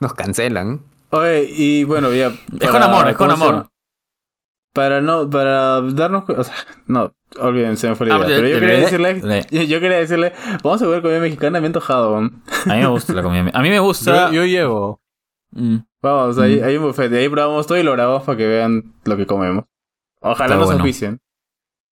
[0.00, 0.80] nos cancelan.
[1.10, 2.32] Oye, y bueno, ya.
[2.60, 3.66] es con amor, es con amor.
[4.72, 6.54] Para no, para darnos o sea,
[6.86, 8.26] no, olvídense, me fue la idea.
[8.26, 12.16] Pero yo quería decirle, yo, quería decirle, vamos a comer comida mexicana, me he antojado.
[12.16, 12.30] A mí
[12.66, 14.30] me gusta la comida A mí me gusta.
[14.30, 15.00] Yo, llevo.
[15.50, 15.78] Mm.
[16.00, 16.40] Vamos, mm.
[16.40, 19.26] hay, un buffet, de ahí probamos todo y lo grabamos para que vean lo que
[19.26, 19.64] comemos.
[20.20, 20.84] Ojalá nos bueno.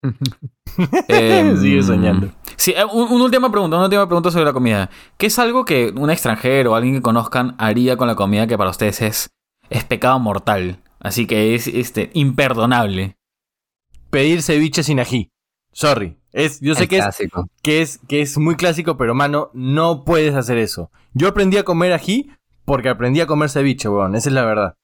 [1.08, 2.30] eh, Sigue soñando.
[2.56, 4.90] Sí, eh, una última pregunta, una última pregunta sobre la comida.
[5.16, 8.58] ¿Qué es algo que un extranjero o alguien que conozcan haría con la comida que
[8.58, 9.30] para ustedes es,
[9.70, 10.82] es pecado mortal?
[11.00, 13.16] Así que es este, imperdonable.
[14.10, 15.30] Pedir ceviche sin ají.
[15.72, 16.16] Sorry.
[16.32, 17.04] Es, yo sé que es,
[17.62, 20.90] que es, que, es, muy clásico, pero mano, no puedes hacer eso.
[21.14, 22.30] Yo aprendí a comer ají
[22.64, 24.14] porque aprendí a comer ceviche, weón.
[24.14, 24.74] Esa es la verdad.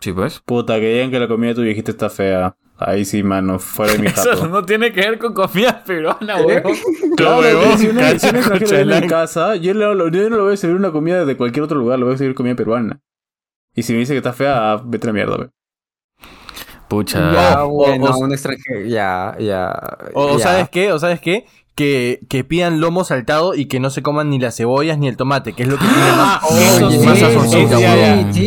[0.00, 0.40] Sí, pues.
[0.40, 2.56] Puta, que digan que la comida de tu viejita está fea.
[2.78, 4.32] Ahí sí, mano, fuera de mi jato.
[4.32, 6.62] Eso no tiene que ver con comida peruana, weón.
[7.16, 7.78] Claro, weón.
[7.78, 8.28] Si una, si
[8.82, 11.98] una en casa, yo, no lo voy a servir una comida de cualquier otro lugar,
[11.98, 13.00] lo voy a servir comida peruana.
[13.74, 15.52] Y si me dice que está fea, vete a la mierda, weón.
[16.88, 17.32] Pucha.
[17.32, 19.72] Ya, bueno, un extranjero, ya, ya.
[20.14, 20.92] O, ¿sabes qué?
[20.92, 21.44] ¿O sabes qué?
[21.76, 25.18] Que, que, pidan lomo saltado y que no se coman ni las cebollas ni el
[25.18, 26.42] tomate, que es lo que tiene más,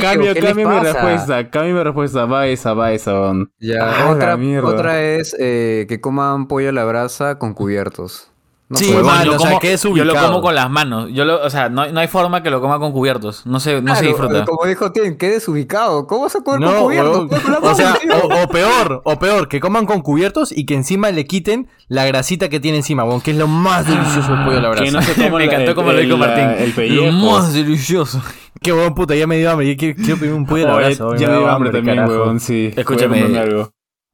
[0.01, 5.03] Cambio, cambio mi respuesta, cambio mi respuesta, va esa, va esa, Ya, ah, otra, otra
[5.03, 8.31] es eh, que coman pollo a la brasa con cubiertos
[8.75, 11.09] sí, yo, lo como con las manos.
[11.11, 13.45] Yo lo, o sea, no, no, hay forma que lo coma con cubiertos.
[13.45, 14.45] No se, no se disfruta.
[14.45, 16.05] Como dijo Tien, qué desubicado.
[16.05, 17.29] ¿Cómo vas a comer con cubiertos?
[17.61, 17.97] O, sea,
[18.43, 22.49] o, peor, o peor, que coman con cubiertos y que encima le quiten la grasita
[22.49, 24.83] que tiene encima, que es lo más delicioso del pollo de la brasa.
[24.85, 26.75] Que no se Me encantó como lo dijo Martín.
[26.77, 28.21] El lo más delicioso.
[28.61, 29.75] Qué buen puta, ya me dio hambre.
[29.77, 31.05] Quiero, quiero pedir un pollo de la brasa.
[31.17, 32.71] Ya me dio hambre también, weón, sí.
[32.75, 33.69] Escúchame.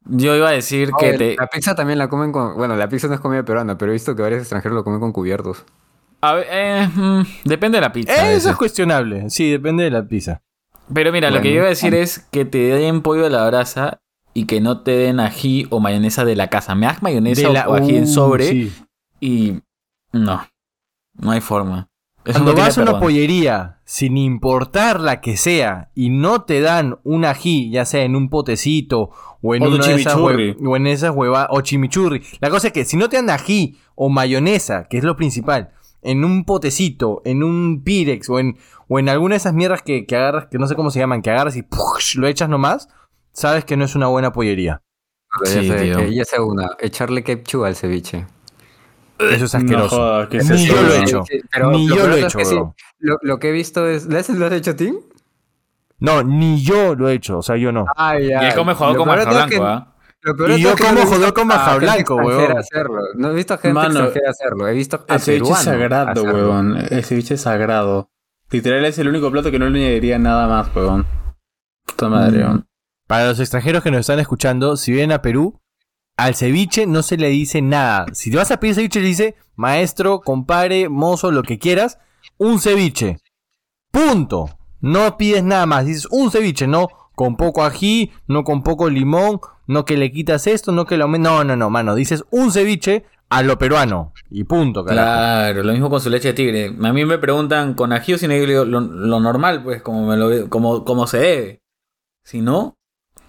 [0.08, 1.36] Yo iba a decir que te...
[1.36, 2.56] La pizza también la comen con...
[2.56, 5.00] Bueno, la pizza no es comida peruana, pero he visto que varios extranjeros lo comen
[5.00, 5.64] con cubiertos.
[6.20, 8.32] A ver, eh, mm, depende de la pizza.
[8.32, 9.28] eso es cuestionable.
[9.30, 10.42] Sí, depende de la pizza.
[10.92, 13.46] Pero mira, lo que yo iba a decir es que te den pollo de la
[13.46, 14.00] brasa
[14.34, 16.74] y que no te den ají o mayonesa de la casa.
[16.74, 18.70] Me das mayonesa o ají en uh, sobre
[19.20, 19.60] y...
[20.12, 20.46] No,
[21.14, 21.88] no hay forma.
[22.24, 27.24] Cuando vas a una pollería, sin importar la que sea, y no te dan un
[27.24, 29.10] ají, ya sea en un potecito
[29.40, 32.20] o en una de esas o en esas huevas o chimichurri.
[32.40, 35.70] La cosa es que si no te dan ají o mayonesa, que es lo principal,
[36.02, 38.58] en un potecito, en un pirex o en,
[38.88, 41.30] o en alguna de esas mierdas que, agarras, que no sé cómo se llaman, que
[41.30, 41.64] agarras y
[42.16, 42.88] lo echas nomás,
[43.32, 44.82] sabes que no es una buena pollería.
[45.44, 45.68] Sí,
[46.12, 48.26] ya sé una, echarle ketchup al ceviche.
[49.18, 50.28] Eso es asqueroso.
[50.30, 51.24] Ni yo lo he hecho.
[51.70, 54.06] ni yo lo he hecho, lo, que he visto es.
[54.06, 54.96] ¿Lo has hecho, Tim?
[55.98, 57.38] No, ni yo lo he hecho.
[57.38, 57.86] O sea, yo no.
[58.20, 59.92] Y él come jugador con maja blanco, ¿ah?
[60.48, 62.58] Y yo como jugador con maja blanco, weón.
[62.58, 63.00] Hacerlo.
[63.14, 64.68] No he visto a gente Mano, extranjera hacerlo.
[64.68, 66.76] He visto a Ese bicho es sagrado, weón.
[66.90, 68.10] Ese bicho es sagrado.
[68.50, 71.06] Literal es el único plato que no le añadiría nada más, weón.
[71.84, 72.46] Puta madre, mm.
[72.46, 72.66] weón.
[73.06, 75.60] Para los extranjeros que nos están escuchando, si vienen a Perú,
[76.16, 78.06] al ceviche no se le dice nada.
[78.12, 81.98] Si te vas a pedir ceviche, le dice maestro, compadre, mozo, lo que quieras,
[82.38, 83.18] un ceviche.
[83.90, 84.50] Punto.
[84.80, 85.86] No pides nada más.
[85.86, 90.46] Dices un ceviche, no con poco ají, no con poco limón, no que le quitas
[90.46, 91.94] esto, no que lo No, no, no, mano.
[91.94, 94.12] Dices un ceviche a lo peruano.
[94.30, 95.06] Y punto, carajo.
[95.06, 96.66] Claro, lo mismo con su leche de tigre.
[96.66, 100.16] A mí me preguntan con ají o sin ají, lo, lo, normal, pues, como, me
[100.16, 101.62] lo, como, como se debe.
[102.22, 102.76] Si no,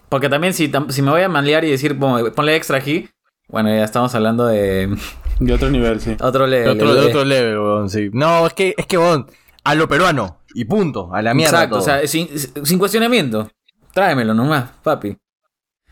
[0.09, 3.09] porque también si, si me voy a malear y decir, ponle extra aquí,
[3.49, 4.95] bueno, ya estamos hablando de...
[5.39, 6.17] De otro nivel, sí.
[6.19, 6.65] Otro level.
[6.65, 8.09] De otro, de otro level, sí.
[8.11, 9.27] No, es que, es que, bon,
[9.63, 10.39] a lo peruano.
[10.55, 11.57] Y punto, a la mierda.
[11.57, 13.47] Exacto, o sea, sin, sin cuestionamiento.
[13.93, 15.15] Tráemelo nomás, papi.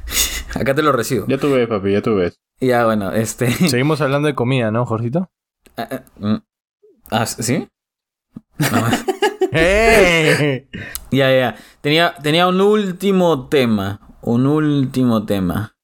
[0.55, 1.27] Acá te lo recibo.
[1.27, 2.39] Ya tú ves, papi, ya tú ves.
[2.59, 3.51] Ya, bueno, este...
[3.69, 5.29] Seguimos hablando de comida, ¿no, Jorgito?
[5.77, 6.37] Ah, ah, mm.
[7.11, 7.67] ah ¿sí?
[11.11, 11.55] Ya, ya.
[11.81, 15.75] Tenía, tenía un último tema un último tema.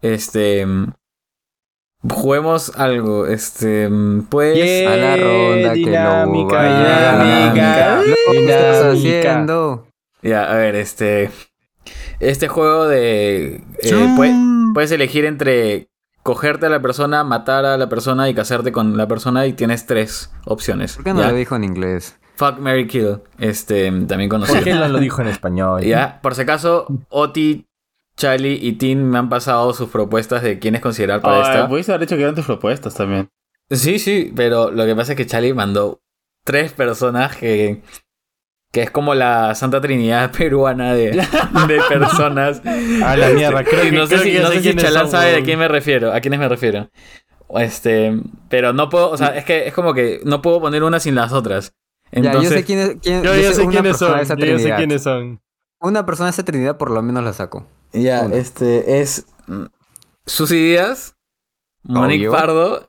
[0.00, 0.66] Este.
[2.08, 3.88] Juguemos algo, este,
[4.28, 9.86] pues a la ronda dinámica, que lo dinámica, haciendo?
[10.20, 11.30] Ya, a ver, este,
[12.18, 14.16] este juego de, eh,
[14.74, 15.90] puedes, elegir entre
[16.24, 19.86] cogerte a la persona, matar a la persona y casarte con la persona y tienes
[19.86, 20.96] tres opciones.
[20.96, 22.18] ¿Por qué no lo dijo en inglés?
[22.34, 24.56] Fuck Mary Kill, este, también conocido.
[24.56, 25.82] ¿Por qué no lo dijo en español?
[25.82, 27.68] Ya, por si acaso, Oti
[28.16, 31.68] Charlie y Tim me han pasado sus propuestas de quiénes considerar para esta.
[31.68, 33.28] Puedes haber dicho que eran tus propuestas también.
[33.70, 36.02] Sí, sí, pero lo que pasa es que Charlie mandó
[36.44, 37.82] tres personas que,
[38.70, 42.62] que es como la Santa Trinidad peruana de, de personas.
[43.04, 45.58] A la mierda, creo que no sé, si, no sé si Chalán sabe de quién
[45.58, 46.90] me refiero, a quiénes me refiero.
[47.56, 51.00] Este, pero no puedo, o sea, es que es como que no puedo poner una
[51.00, 51.74] sin las otras.
[52.10, 54.18] Entonces, ya, yo sé quiénes, quién, yo, yo sé quiénes son.
[54.18, 55.40] Yo sé quiénes son.
[55.80, 57.66] Una persona de esa Trinidad por lo menos la saco.
[57.92, 59.26] Ya, este es
[60.24, 61.14] Susy Díaz,
[61.82, 62.88] Monique Pardo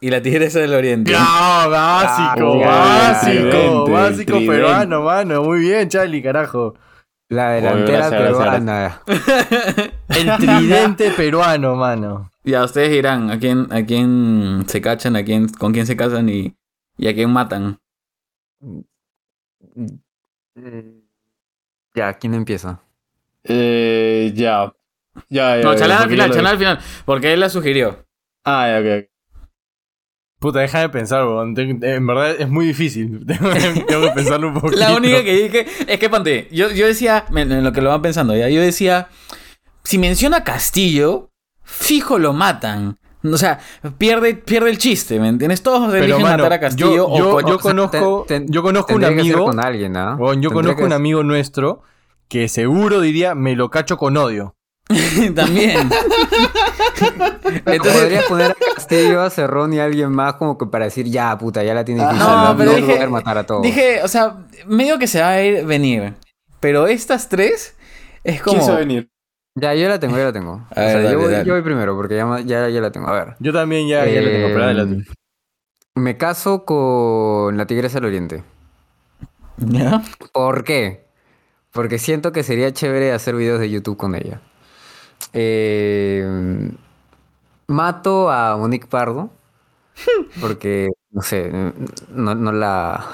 [0.00, 1.12] y la Tigresa del Oriente.
[1.12, 5.42] No, básico, ah, básico, básico peruano, mano.
[5.44, 6.74] Muy bien, Charlie, carajo.
[7.30, 9.02] La delantera peruana.
[10.08, 12.30] El tridente peruano, mano.
[12.44, 16.28] Ya, ustedes dirán a quién, a quién se cachan, a quién, con quién se casan
[16.28, 16.54] y,
[16.96, 17.78] y a quién matan.
[21.94, 22.80] Ya, ¿quién empieza?
[23.44, 24.72] Eh, ya.
[25.28, 25.62] Ya, ya.
[25.62, 26.78] No, chalán al final, chalán al final.
[27.04, 28.06] Porque él la sugirió.
[28.44, 29.08] Ah, ya, ok.
[30.38, 31.54] Puta, deja de pensar, weón.
[31.58, 33.26] En verdad es muy difícil.
[33.86, 34.78] Tengo que, pensarlo un poquito.
[34.78, 38.02] La única que dije es que, ponte, yo, yo decía, en lo que lo van
[38.02, 39.08] pensando ya, yo decía,
[39.82, 41.30] si menciona Castillo,
[41.64, 42.98] fijo lo matan.
[43.24, 43.58] O sea,
[43.98, 45.62] pierde, pierde el chiste, ¿me entiendes?
[45.62, 46.94] Todos eligen matar a Castillo.
[46.94, 49.44] Yo, yo, yo conozco, yo conozco un amigo.
[49.44, 50.16] Con alguien, ¿ah?
[50.38, 51.82] yo conozco un amigo nuestro
[52.28, 54.54] que seguro diría, me lo cacho con odio.
[55.34, 55.90] También.
[57.66, 61.06] Entonces podrías poner a Castillo, a Cerrón y a alguien más como que para decir,
[61.06, 63.62] ya, puta, ya la tiene que No, pero dije, matar a todos.
[63.62, 66.14] Dije, o sea, medio que se va a ir venir.
[66.60, 67.76] Pero estas tres
[68.24, 68.54] es como...
[68.54, 69.10] ¿Quién se va a venir?
[69.54, 70.66] Ya, yo la tengo, yo la tengo.
[70.74, 73.08] A ver, yo, voy, yo, voy, primero porque ya, ya, ya, la tengo.
[73.08, 73.36] A ver.
[73.40, 75.10] Yo también ya, ya la tengo, pero adelante.
[75.96, 78.44] Me caso con la Tigresa del Oriente.
[79.56, 80.00] ¿Ya?
[80.32, 81.07] ¿Por qué?
[81.72, 84.40] Porque siento que sería chévere hacer videos de YouTube con ella.
[85.32, 86.70] Eh,
[87.66, 89.30] mato a Monique Pardo.
[90.40, 91.50] Porque, no sé,
[92.10, 93.06] no, no la.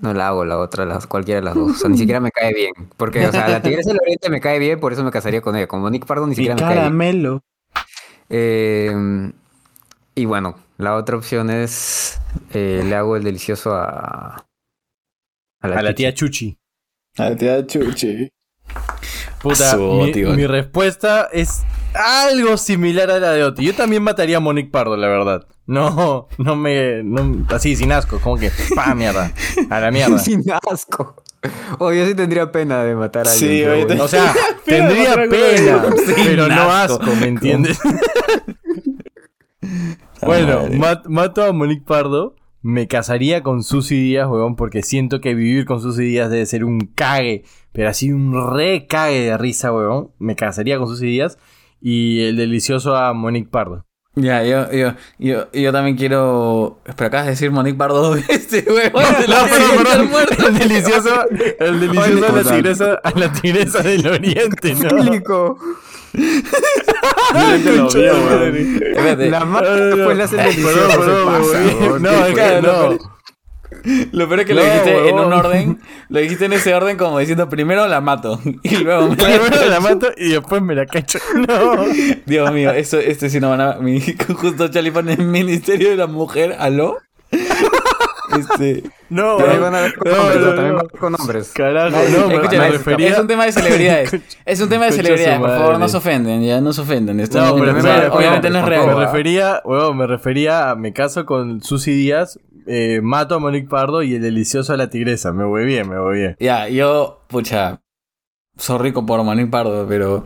[0.00, 1.72] No la hago la otra, las, cualquiera de las dos.
[1.72, 2.72] O sea, ni siquiera me cae bien.
[2.96, 5.56] Porque, o sea, la Tigresa del Oriente me cae bien, por eso me casaría con
[5.56, 5.66] ella.
[5.66, 7.40] Con Monique Pardo ni siquiera me cae bien.
[8.30, 9.32] Eh,
[10.14, 12.20] y bueno, la otra opción es.
[12.52, 14.46] Eh, le hago el delicioso a.
[15.60, 16.56] A la, tía Chuchi.
[17.18, 18.30] A tía Chuchi.
[19.42, 21.62] Puta, mi, respuesta es
[21.94, 23.64] algo similar a la de Oti.
[23.64, 25.46] Yo también mataría a Monique Pardo, la verdad.
[25.66, 27.02] No, no me.
[27.50, 28.50] así, sin asco, como que.
[28.74, 29.32] ¡Pa, mierda!
[29.70, 30.18] A la mierda.
[30.18, 31.22] sin asco.
[31.78, 33.88] O yo sí tendría pena de matar a alguien.
[33.88, 35.84] Sí, o sea, tendría pena,
[36.16, 37.78] pero no asco, ¿me entiendes?
[40.20, 40.66] bueno,
[41.08, 42.34] mato a Monique Pardo.
[42.60, 46.64] Me casaría con Susy Díaz, weón, porque siento que vivir con Susy Díaz debe ser
[46.64, 47.44] un cague
[47.78, 50.10] pero así un re cague de risa, weón.
[50.18, 51.38] Me casaría con sus ideas.
[51.80, 53.84] Y el delicioso a Monique Pardo.
[54.16, 56.80] Ya, yo, yo, yo, yo también quiero.
[56.84, 59.04] Espera, acabas de decir Monique Pardo dos veces, weón.
[60.44, 61.24] El delicioso,
[61.60, 64.88] el delicioso a la tigresa, a la tigresa del oriente, ¿no?
[66.12, 68.00] Público.
[69.30, 71.98] La madre después le hace el delicioso.
[71.98, 73.18] No, es que no.
[74.12, 75.80] Lo peor es que lo dijiste en un orden.
[76.08, 78.40] Lo dijiste en ese orden como diciendo primero la mato.
[78.62, 81.18] Y luego me Primero la mato y después me la cacho.
[81.34, 81.84] No.
[82.26, 83.74] Dios mío, esto, este sí no van a.
[83.74, 84.00] Mi,
[84.40, 86.56] justo Charlie pone el Ministerio de la Mujer.
[86.58, 86.98] ¿Aló?
[88.38, 88.82] Este.
[89.10, 91.52] No, también van a ver con hombres, también con hombres.
[91.54, 93.08] Carajo, no, me refería...
[93.08, 94.16] Es un tema de celebridades.
[94.44, 97.20] Es un tema de celebridades, por favor, no se ofenden, ya no se ofenden.
[97.20, 97.72] Esto no, pero
[98.14, 98.86] obviamente no es real.
[98.86, 103.68] Me refería, bueno, me refería a me caso con Susy Díaz, eh, mato a Monique
[103.68, 105.32] Pardo y el delicioso a la tigresa.
[105.32, 106.36] Me voy bien, me voy bien.
[106.38, 107.80] Ya, yo, pucha,
[108.56, 110.24] soy rico por Monique Pardo, pero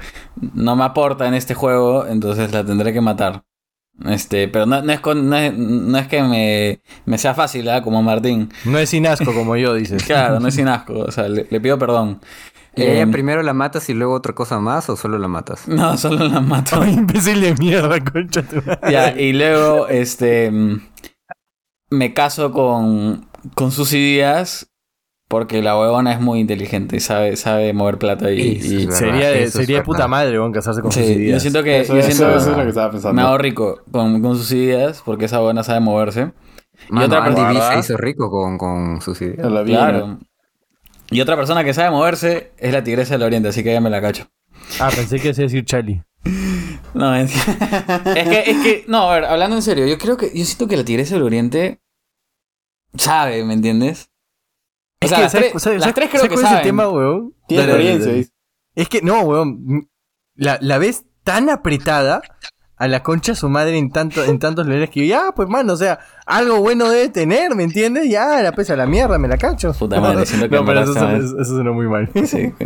[0.55, 3.45] no me aporta en este juego, entonces la tendré que matar.
[4.07, 7.83] Este, pero no, es, no, es, que me, me sea fácil, ¿eh?
[7.83, 8.51] como Martín.
[8.65, 10.03] No es sin asco, como yo, dices.
[10.05, 10.95] claro, no es sin asco.
[10.95, 12.21] O sea, le, pido perdón.
[12.75, 15.69] ¿Y ella em, primero la matas y luego otra cosa más o solo la matas?
[15.69, 16.81] No, solo la mato.
[16.81, 20.51] Ay, imbécil de mierda, concha tu Ya, y luego, este.
[21.91, 24.72] Me caso con, con sus ideas
[25.33, 28.61] porque la huevona es muy inteligente, sabe, sabe mover plata y,
[28.91, 31.37] sería, sería puta madre weón, casarse con sus ideas.
[31.37, 33.15] Yo siento que, yo siento, eso, es lo que estaba pensando.
[33.15, 36.33] me hago rico con, con, sus ideas porque esa huevona sabe moverse.
[36.91, 39.49] y otra persona se hizo rico con, con sus ideas.
[39.65, 40.19] Claro.
[41.11, 43.89] Y otra persona que sabe moverse es la tigresa del oriente, así que ya me
[43.89, 44.27] la cacho.
[44.81, 46.03] Ah, pensé que a decir Charlie.
[46.93, 50.27] No, es, es que, es que, no, a ver, hablando en serio, yo creo que,
[50.27, 51.81] yo siento que la tigresa del oriente
[52.99, 54.12] sabe, ¿me entiendes?
[55.03, 56.59] Es que, las, tres, las tres creo que saben.
[56.59, 57.35] el tema, weón?
[57.49, 58.33] Tiene experiencia.
[58.75, 59.89] Es que, no, weón.
[60.35, 62.23] La, la ves tan apretada
[62.77, 65.77] a la concha su madre en, tanto, en tantos lugares que ya, pues mano, o
[65.77, 68.09] sea, algo bueno debe tener, ¿me entiendes?
[68.11, 69.73] Ya, la pesa la mierda, me la cacho.
[69.73, 72.11] Puta madre, que no, pero eso, eso, eso, suena muy mal.
[72.27, 72.53] Sí.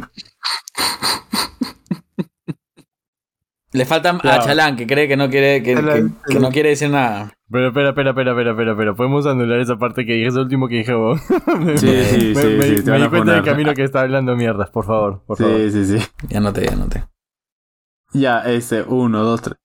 [3.77, 5.75] Le falta a Chalán, que cree que no quiere, que,
[6.27, 7.35] que, no quiere decir nada.
[7.51, 8.95] Pero espera, espera, espera, espera, espera, espera.
[8.95, 11.21] Podemos anular esa parte que dije, es lo último que dije vos.
[11.21, 14.87] sí, sí, me, sí, sí, me, di cuenta del camino que está hablando mierdas, por
[14.87, 15.59] favor, por sí, favor.
[15.59, 16.07] Sí, sí, sí.
[16.31, 17.05] Ya noté, ya noté.
[18.15, 19.59] Ya, ese, uno, dos, tres.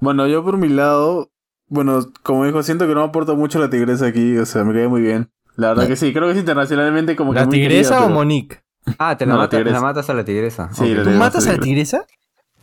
[0.00, 1.30] Bueno, yo por mi lado,
[1.68, 4.88] bueno, como dijo, siento que no aporta mucho la tigresa aquí, o sea, me cae
[4.88, 5.30] muy bien.
[5.54, 7.38] La verdad que sí, creo que es internacionalmente como que.
[7.38, 8.60] ¿La tigresa o Monique?
[8.98, 10.70] Ah, te la, matas a la tigresa.
[10.72, 12.06] Sí, ¿Tú matas a la tigresa?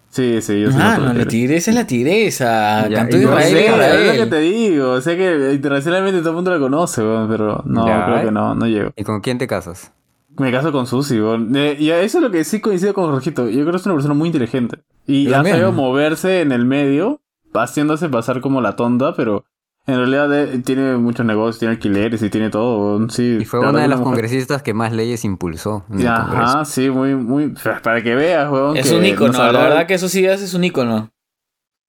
[0.09, 2.87] Sí, sí, yo soy Ah, no, la tigresa es la tigresa.
[2.93, 3.57] Cantó Israel.
[3.57, 5.01] es lo que te digo.
[5.01, 8.91] Sé que internacionalmente todo el mundo la conoce, pero no, creo que no, no llego.
[8.95, 9.91] ¿Y con quién te casas?
[10.37, 13.49] Me caso con Susi, eh, y eso es lo que sí coincido con Jorgito.
[13.49, 14.77] Yo creo que es una persona muy inteligente.
[15.05, 17.19] Y ha sabido moverse en el medio,
[17.53, 19.43] haciéndose pasar como la tonta, pero
[19.89, 23.09] en realidad eh, tiene muchos negocios, tiene alquileres y tiene todo.
[23.09, 25.85] Sí, y fue una de las congresistas que más leyes impulsó.
[25.91, 27.53] En Ajá, sí, muy, muy.
[27.83, 28.77] Para que veas, weón.
[28.77, 31.11] Es un ícono, la verdad que eso sí es un ícono.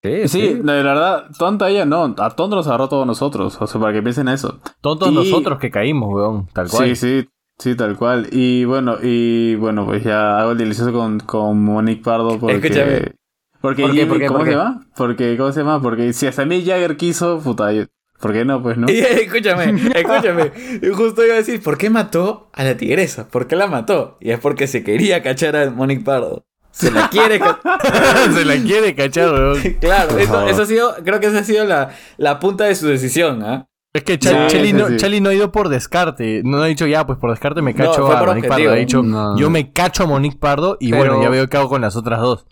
[0.03, 3.81] Sí, sí, de verdad, tonta ella no, a tonto nos agarró todos nosotros, o sea,
[3.81, 4.59] para que piensen eso.
[4.81, 6.89] Tontos nosotros que caímos, weón, tal cual.
[6.89, 7.29] Sí, sí,
[7.59, 8.29] sí, tal cual.
[8.33, 13.13] Y bueno, y bueno, pues ya hago el delicioso con, con Monique Pardo porque...
[13.61, 14.87] Porque, ¿Por qué, ¿Por qué, ¿cómo se llama?
[14.97, 15.83] Porque, ¿cómo se llama?
[15.83, 17.71] Porque si hasta mí Jagger quiso, puta,
[18.19, 18.63] ¿por qué no?
[18.63, 18.87] Pues no.
[18.89, 20.53] escúchame, escúchame.
[20.95, 23.29] Justo iba a decir, ¿por qué mató a la tigresa?
[23.29, 24.17] ¿Por qué la mató?
[24.21, 26.47] Y es porque se quería cachar a Monique Pardo.
[26.71, 27.39] Se la quiere
[28.35, 29.59] Se la quiere cachar, weón.
[29.81, 32.87] Claro, eso, eso, ha sido, creo que esa ha sido la, la punta de su
[32.87, 33.67] decisión, ¿ah?
[33.93, 34.73] Es que Chali,
[35.21, 36.43] no, ha ido por descarte.
[36.45, 38.71] No ha dicho, ya, pues por descarte me cacho a Monique Pardo.
[38.71, 39.03] Ha dicho,
[39.37, 42.21] yo me cacho a Monique Pardo y bueno, ya veo qué hago con las otras
[42.21, 42.47] dos.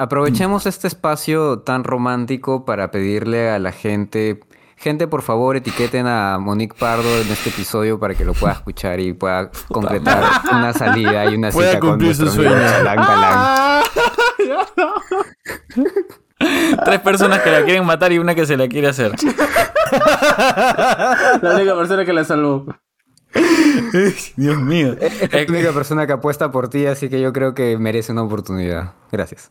[0.00, 4.40] Aprovechemos este espacio tan romántico para pedirle a la gente,
[4.78, 8.98] gente por favor etiqueten a Monique Pardo en este episodio para que lo pueda escuchar
[8.98, 12.50] y pueda concretar una salida y una cita con nuestro amigo
[16.86, 19.12] Tres personas que la quieren matar y una que se la quiere hacer.
[21.42, 22.64] la única persona que la salvó.
[24.34, 24.96] Dios mío.
[24.98, 28.22] Es la única persona que apuesta por ti, así que yo creo que merece una
[28.22, 28.94] oportunidad.
[29.12, 29.50] Gracias.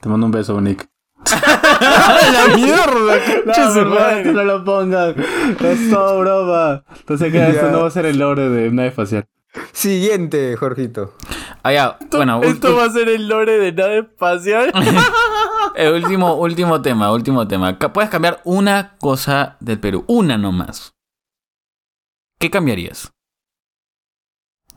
[0.00, 0.88] Te mando un beso, Nick.
[1.30, 3.18] ¡La mierda!
[3.44, 5.14] No, no lo pongas.
[5.16, 6.84] Es todo broma.
[6.98, 9.26] Entonces, que esto no va a ser el lore de nave espacial.
[9.72, 11.14] Siguiente, Jorgito.
[11.62, 11.98] Ah, ya.
[12.10, 14.72] Bueno, esto va a ser el lore de nave espacial.
[15.76, 17.78] el último, último tema, último tema.
[17.78, 20.04] Puedes cambiar una cosa del Perú.
[20.06, 20.94] Una nomás.
[22.38, 23.12] ¿Qué cambiarías?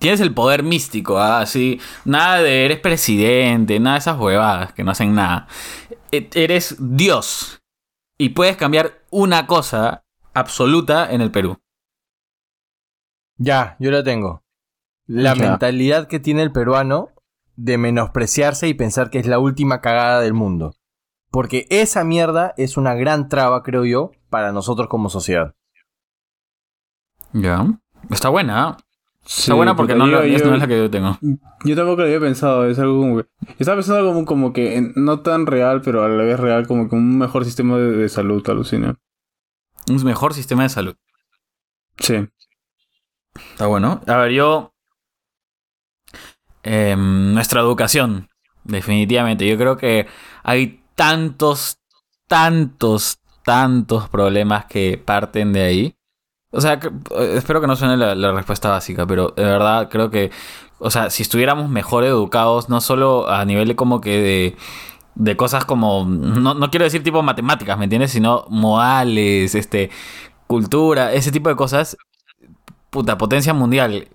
[0.03, 1.79] Tienes el poder místico, así.
[1.79, 2.01] ¿ah?
[2.03, 5.47] Nada de eres presidente, nada de esas huevadas que no hacen nada.
[6.11, 7.63] E, eres Dios.
[8.17, 11.57] Y puedes cambiar una cosa absoluta en el Perú.
[13.37, 14.43] Ya, yo la tengo.
[15.07, 17.11] La mentalidad que tiene el peruano
[17.55, 20.75] de menospreciarse y pensar que es la última cagada del mundo.
[21.31, 25.55] Porque esa mierda es una gran traba, creo yo, para nosotros como sociedad.
[27.31, 27.65] Ya.
[28.09, 28.75] Está buena.
[29.23, 29.27] ¿Ah?
[29.27, 31.17] Está buena porque no, no, es la que yo tengo.
[31.63, 33.27] Yo tampoco lo había pensado, es algo como que...
[33.57, 36.95] Estaba pensando como, como que no tan real, pero a la vez real, como que
[36.95, 38.95] un mejor sistema de, salud, alucina.
[39.89, 40.95] Un mejor sistema de salud.
[41.97, 42.27] Sí.
[43.51, 44.01] Está bueno.
[44.07, 44.73] A ver, yo...
[46.63, 48.29] Em, nuestra educación,
[48.63, 49.47] definitivamente.
[49.47, 50.07] Yo creo que
[50.43, 51.79] hay tantos,
[52.27, 55.97] tantos, tantos problemas que parten de ahí.
[56.53, 56.79] O sea,
[57.17, 60.31] eh, espero que no suene la, respuesta básica, pero de verdad creo que,
[60.77, 64.55] o sea, si estuviéramos mejor educados, no solo a nivel de como que de,
[65.15, 68.11] de cosas como, no, no quiero decir tipo matemáticas, ¿me entiendes?
[68.11, 69.89] Sino modales, este,
[70.45, 71.97] cultura, ese tipo de cosas,
[72.91, 74.07] puta, potencia mundial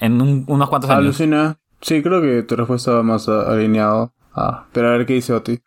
[0.00, 1.04] en unos cuantos años.
[1.04, 1.58] Alucina.
[1.82, 4.12] Sí, creo que tu respuesta va más alineado.
[4.34, 5.60] Ah, pero a ver qué dice Oti.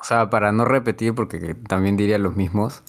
[0.00, 2.82] O sea, para no repetir, porque también diría los mismos.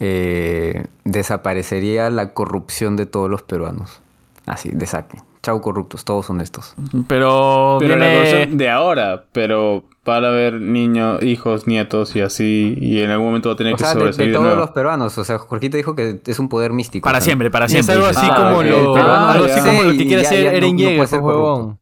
[0.00, 4.00] Eh, desaparecería la corrupción de todos los peruanos.
[4.46, 5.18] Así, de saque.
[5.42, 6.74] Chau corruptos, todos honestos.
[7.06, 13.00] Pero, pero la corrupción de ahora, pero para ver niños, hijos, nietos y así, y
[13.00, 15.76] en algún momento va a tener que sobresalir de, todos los peruanos, o sea, Jorgito
[15.76, 17.04] dijo que es un poder místico.
[17.04, 17.94] Para siempre, para siempre.
[17.94, 21.78] Es algo así como, lo, algo así como lo que quiere hacer Eren Yeager, no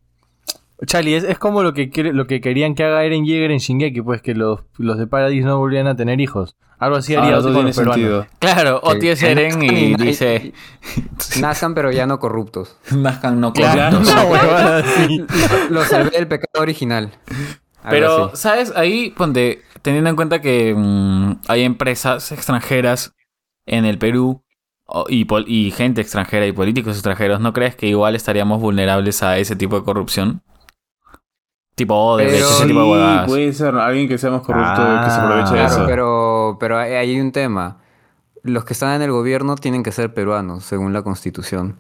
[0.87, 4.21] Charlie, es, como lo que lo que querían que haga Eren Yeager en Shingeki, pues
[4.21, 6.57] que los, los de Paradis no volvían a tener hijos.
[6.79, 8.27] Algo así haría otro tiene sentido.
[8.41, 10.53] Claro, Oti es Eren y dice...
[11.41, 12.77] Nazcan pero ya no corruptos.
[12.91, 13.75] Nazcan no corruptos.
[13.75, 17.13] Claro, no, Los salvé del pecado original.
[17.89, 18.73] pero, ¿sabes?
[18.75, 23.15] Ahí, ponte, teniendo en cuenta que mm, hay empresas extranjeras
[23.65, 24.43] en el Perú
[25.09, 29.55] y, y gente extranjera y políticos extranjeros, ¿no crees que igual estaríamos vulnerables a ese
[29.55, 30.43] tipo de corrupción?
[31.83, 33.27] Tipo de ese tipo de huevadas.
[33.27, 35.85] Puede ser alguien que sea más corrupto que se aproveche de eso.
[35.85, 37.79] Pero, pero hay un tema.
[38.45, 41.77] Los que están en el gobierno tienen que ser peruanos, según la constitución.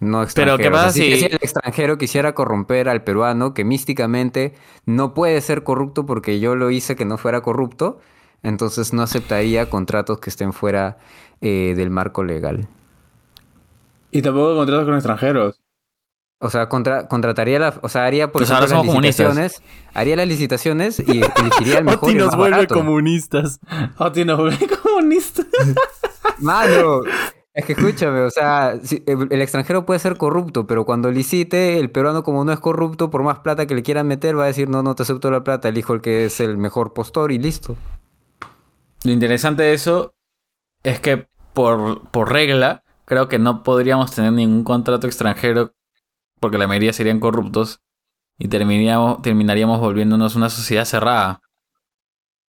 [0.00, 0.58] No extranjeros.
[0.58, 1.16] Pero ¿qué pasa si...
[1.16, 6.54] si el extranjero quisiera corromper al peruano, que místicamente no puede ser corrupto porque yo
[6.54, 8.00] lo hice que no fuera corrupto,
[8.42, 10.98] entonces no aceptaría contratos que estén fuera
[11.40, 12.68] eh, del marco legal.
[14.10, 15.60] Y tampoco contratos con extranjeros.
[16.40, 19.62] O sea, contra, contrataría la, o sea, haría por Pues ahora ejemplo, somos las licitaciones,
[19.92, 22.74] haría las licitaciones y elegiría el mejor Oti y el nos más vuelve barato.
[22.76, 23.58] comunistas.
[23.98, 25.42] Oti nos vuelve comunista.
[26.38, 27.00] Mano,
[27.52, 31.78] es que escúchame, o sea, si- el, el extranjero puede ser corrupto, pero cuando licite,
[31.80, 34.46] el peruano como no es corrupto, por más plata que le quieran meter, va a
[34.46, 37.38] decir, no, no te acepto la plata, elijo el que es el mejor postor y
[37.38, 37.76] listo.
[39.04, 40.14] Lo interesante de eso
[40.84, 45.72] es que por, por regla, creo que no podríamos tener ningún contrato extranjero
[46.40, 47.80] porque la mayoría serían corruptos
[48.38, 51.40] y terminaríamos, terminaríamos volviéndonos una sociedad cerrada.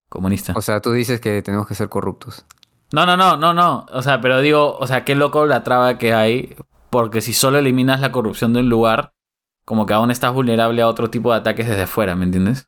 [0.10, 0.54] Comunista.
[0.56, 2.46] O sea, tú dices que tenemos que ser corruptos.
[2.92, 3.86] No, no, no, no, no.
[3.92, 6.56] O sea, pero digo, o sea, qué loco la traba que hay.
[6.90, 9.14] Porque si solo eliminas la corrupción de un lugar,
[9.66, 12.68] como que aún estás vulnerable a otro tipo de ataques desde afuera, ¿me entiendes?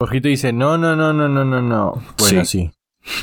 [0.00, 2.02] Jorgito dice, no, no, no, no, no, no, no.
[2.18, 2.70] Bueno, sí.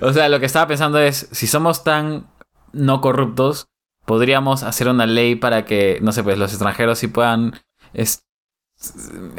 [0.00, 2.26] o sea, lo que estaba pensando es, si somos tan
[2.72, 3.68] no corruptos,
[4.08, 7.52] podríamos hacer una ley para que, no sé, pues los extranjeros sí puedan...
[7.92, 8.24] es-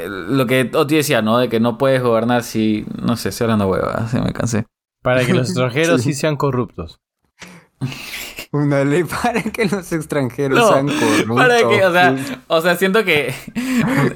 [0.06, 1.38] lo que Oti decía, ¿no?
[1.38, 2.86] De que no puedes gobernar si...
[3.02, 4.66] No sé, estoy hablando hueva, se me cansé.
[5.02, 7.00] Para que los extranjeros sí sean corruptos.
[8.52, 11.38] Una ley para que los extranjeros No, sean corruptos.
[11.38, 12.16] Para que, o sea,
[12.48, 13.28] o sea, siento que...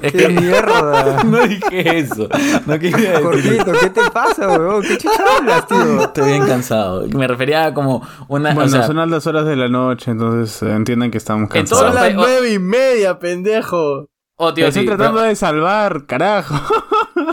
[0.02, 1.22] es ¡Qué que mierda!
[1.24, 2.28] no dije eso.
[2.66, 4.82] No quería decir Jorgito, ¿qué te pasa, weón?
[4.82, 6.02] ¿Qué chucha hablas, tío?
[6.02, 7.06] Estoy bien cansado.
[7.08, 8.54] Me refería a como una...
[8.54, 11.84] Bueno, o sea, son altas horas de la noche, entonces eh, entiendan que estamos cansados.
[11.84, 14.08] Son las nueve y media, pendejo.
[14.36, 16.56] Oti, Te Oti, estoy tratando pero- de salvar, carajo.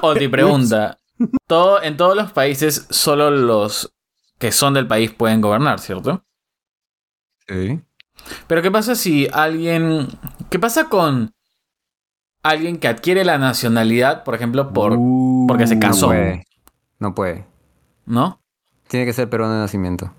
[0.03, 0.99] Oti, pregunta.
[1.47, 3.91] Todo, en todos los países, solo los
[4.37, 6.23] que son del país pueden gobernar, ¿cierto?
[8.47, 10.07] Pero ¿qué pasa si alguien...
[10.49, 11.33] ¿Qué pasa con
[12.43, 14.93] alguien que adquiere la nacionalidad, por ejemplo, por...
[14.97, 16.07] Uh, porque se No casó.
[16.07, 16.45] puede.
[16.99, 17.45] No puede.
[18.05, 18.41] ¿No?
[18.87, 20.13] Tiene que ser peruano de nacimiento.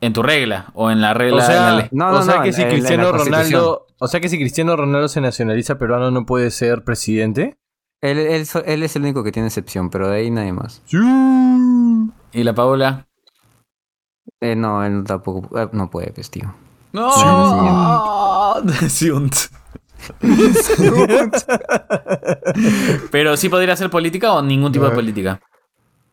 [0.00, 1.88] En tu regla o en la regla O de la sea, ley.
[1.90, 3.12] No, o no, sea no, que si Cristiano.
[3.12, 7.58] Ronaldo, o sea que si Cristiano Ronaldo se nacionaliza peruano no puede ser presidente.
[8.02, 10.82] Él, él so- él es el único que tiene excepción, pero de ahí nadie más.
[12.32, 13.06] ¿Y la Paula?
[14.40, 16.54] Eh, no, él tampoco eh, no puede, pues, tío.
[16.92, 17.10] No.
[23.10, 25.40] Pero sí podría ser política o ningún tipo de política.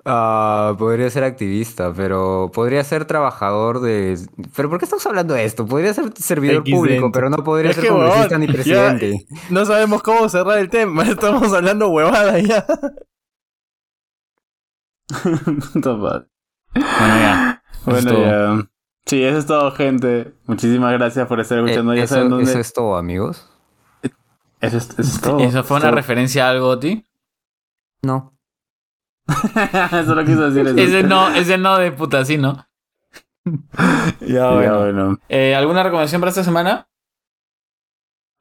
[0.06, 4.20] Ah, podría ser activista, pero podría ser trabajador de...
[4.54, 5.66] ¿Pero por qué estamos hablando de esto?
[5.66, 9.26] Podría ser servidor público, pero no podría Es ser congresista ni ya- presidente.
[9.50, 12.66] No sabemos cómo cerrar el tema, estamos hablando huevada ya.
[15.82, 16.28] Total.
[16.74, 17.63] Bueno, ya.
[17.86, 18.68] Bueno, es ya.
[19.06, 20.34] Sí, eso es todo, gente.
[20.46, 21.94] Muchísimas gracias por estar escuchando.
[21.94, 22.50] Eh, ya eso, saben dónde.
[22.50, 23.50] eso es todo, amigos.
[24.62, 25.40] Eso es, eso es todo.
[25.40, 25.96] ¿Eso fue una Todo.
[25.96, 27.06] referencia a algo, Oti?
[28.02, 28.34] No.
[29.92, 30.68] Eso lo quiso decir.
[30.68, 30.78] eso.
[30.78, 32.66] Ese no, ese no de puta, sí, ¿no?
[34.22, 34.28] ya,
[34.62, 35.18] Ya, bueno.
[35.30, 36.88] Eh, ¿Alguna recomendación para esta semana?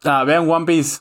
[0.05, 1.01] Ah, vean One Piece.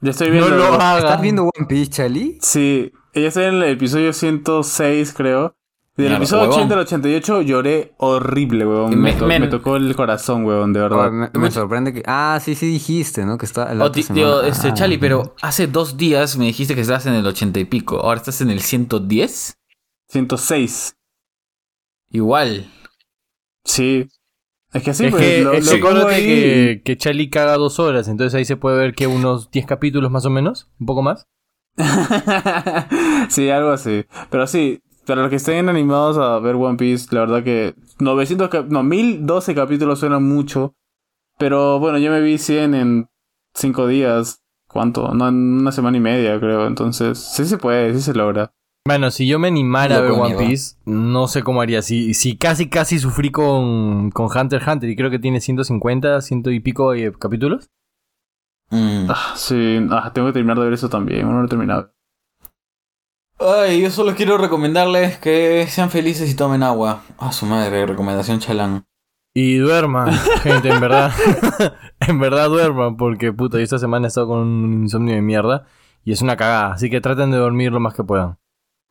[0.00, 0.56] Ya estoy No viendo.
[0.56, 0.98] lo hagan.
[0.98, 2.38] ¿Estás viendo One Piece, Chali?
[2.40, 5.54] Sí, ya estoy en el episodio 106, creo.
[5.96, 6.56] Del episodio huevón.
[6.58, 8.90] 80 al 88 lloré horrible, weón.
[8.90, 9.42] Me, Me- to- men.
[9.42, 11.10] me tocó el corazón, weón, de Oh, verdad.
[11.12, 12.02] me, me sorprende que...
[12.04, 13.38] Ah, sí, sí dijiste, ¿no?
[13.38, 13.72] Que está...
[13.74, 14.48] la otra digo, semana.
[14.48, 17.64] este, Ah, Chali, pero hace dos días me dijiste que estabas en el 80 y
[17.66, 18.00] pico.
[18.00, 19.56] ¿Ahora estás en el 110?
[20.08, 20.96] 106.
[22.10, 22.66] Igual.
[23.64, 24.08] Sí.
[24.72, 27.78] Es que así, es pues, que, lo, es lo que que, que Charlie caga dos
[27.78, 31.02] horas, entonces ahí se puede ver que unos 10 capítulos más o menos, un poco
[31.02, 31.28] más.
[33.28, 34.04] sí, algo así.
[34.30, 38.48] Pero sí, para los que estén animados a ver One Piece, la verdad que 900,
[38.48, 40.74] cap- no, 1012 capítulos suenan mucho.
[41.38, 43.08] Pero bueno, yo me vi 100 en
[43.54, 44.40] 5 días.
[44.68, 45.14] ¿Cuánto?
[45.14, 46.66] No, en una semana y media, creo.
[46.66, 48.52] Entonces, sí se puede, sí se logra.
[48.86, 50.36] Bueno, si yo me animara a ver One.
[50.36, 51.80] Piece, no sé cómo haría.
[51.80, 56.20] Si, si casi casi sufrí con, con Hunter x Hunter y creo que tiene 150,
[56.20, 57.70] ciento y pico eh, capítulos.
[58.70, 59.06] Mm.
[59.08, 61.26] Ah, sí, ah, tengo que terminar de ver eso también.
[61.26, 61.93] No lo he terminado.
[63.38, 67.02] Ay, yo solo quiero recomendarles que sean felices y tomen agua.
[67.18, 68.84] A su madre, recomendación chalán.
[69.34, 70.12] Y duerman,
[70.42, 71.12] gente, en verdad.
[72.00, 75.66] en verdad duerman, porque puta, yo esta semana he estado con un insomnio de mierda
[76.04, 76.74] y es una cagada.
[76.74, 78.38] Así que traten de dormir lo más que puedan.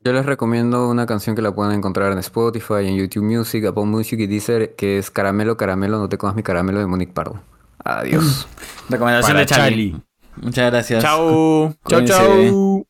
[0.05, 3.85] Yo les recomiendo una canción que la pueden encontrar en Spotify, en YouTube Music, Apple
[3.85, 7.41] Music y Deezer, que es Caramelo, Caramelo, no te comas mi caramelo de Monique Pardo.
[7.85, 8.45] Adiós.
[8.89, 9.91] Recomendación Para de Charlie.
[9.91, 10.05] Charlie.
[10.41, 11.01] Muchas gracias.
[11.01, 11.73] Chao.
[11.87, 12.13] Chau, Cuídense.
[12.13, 12.85] chau.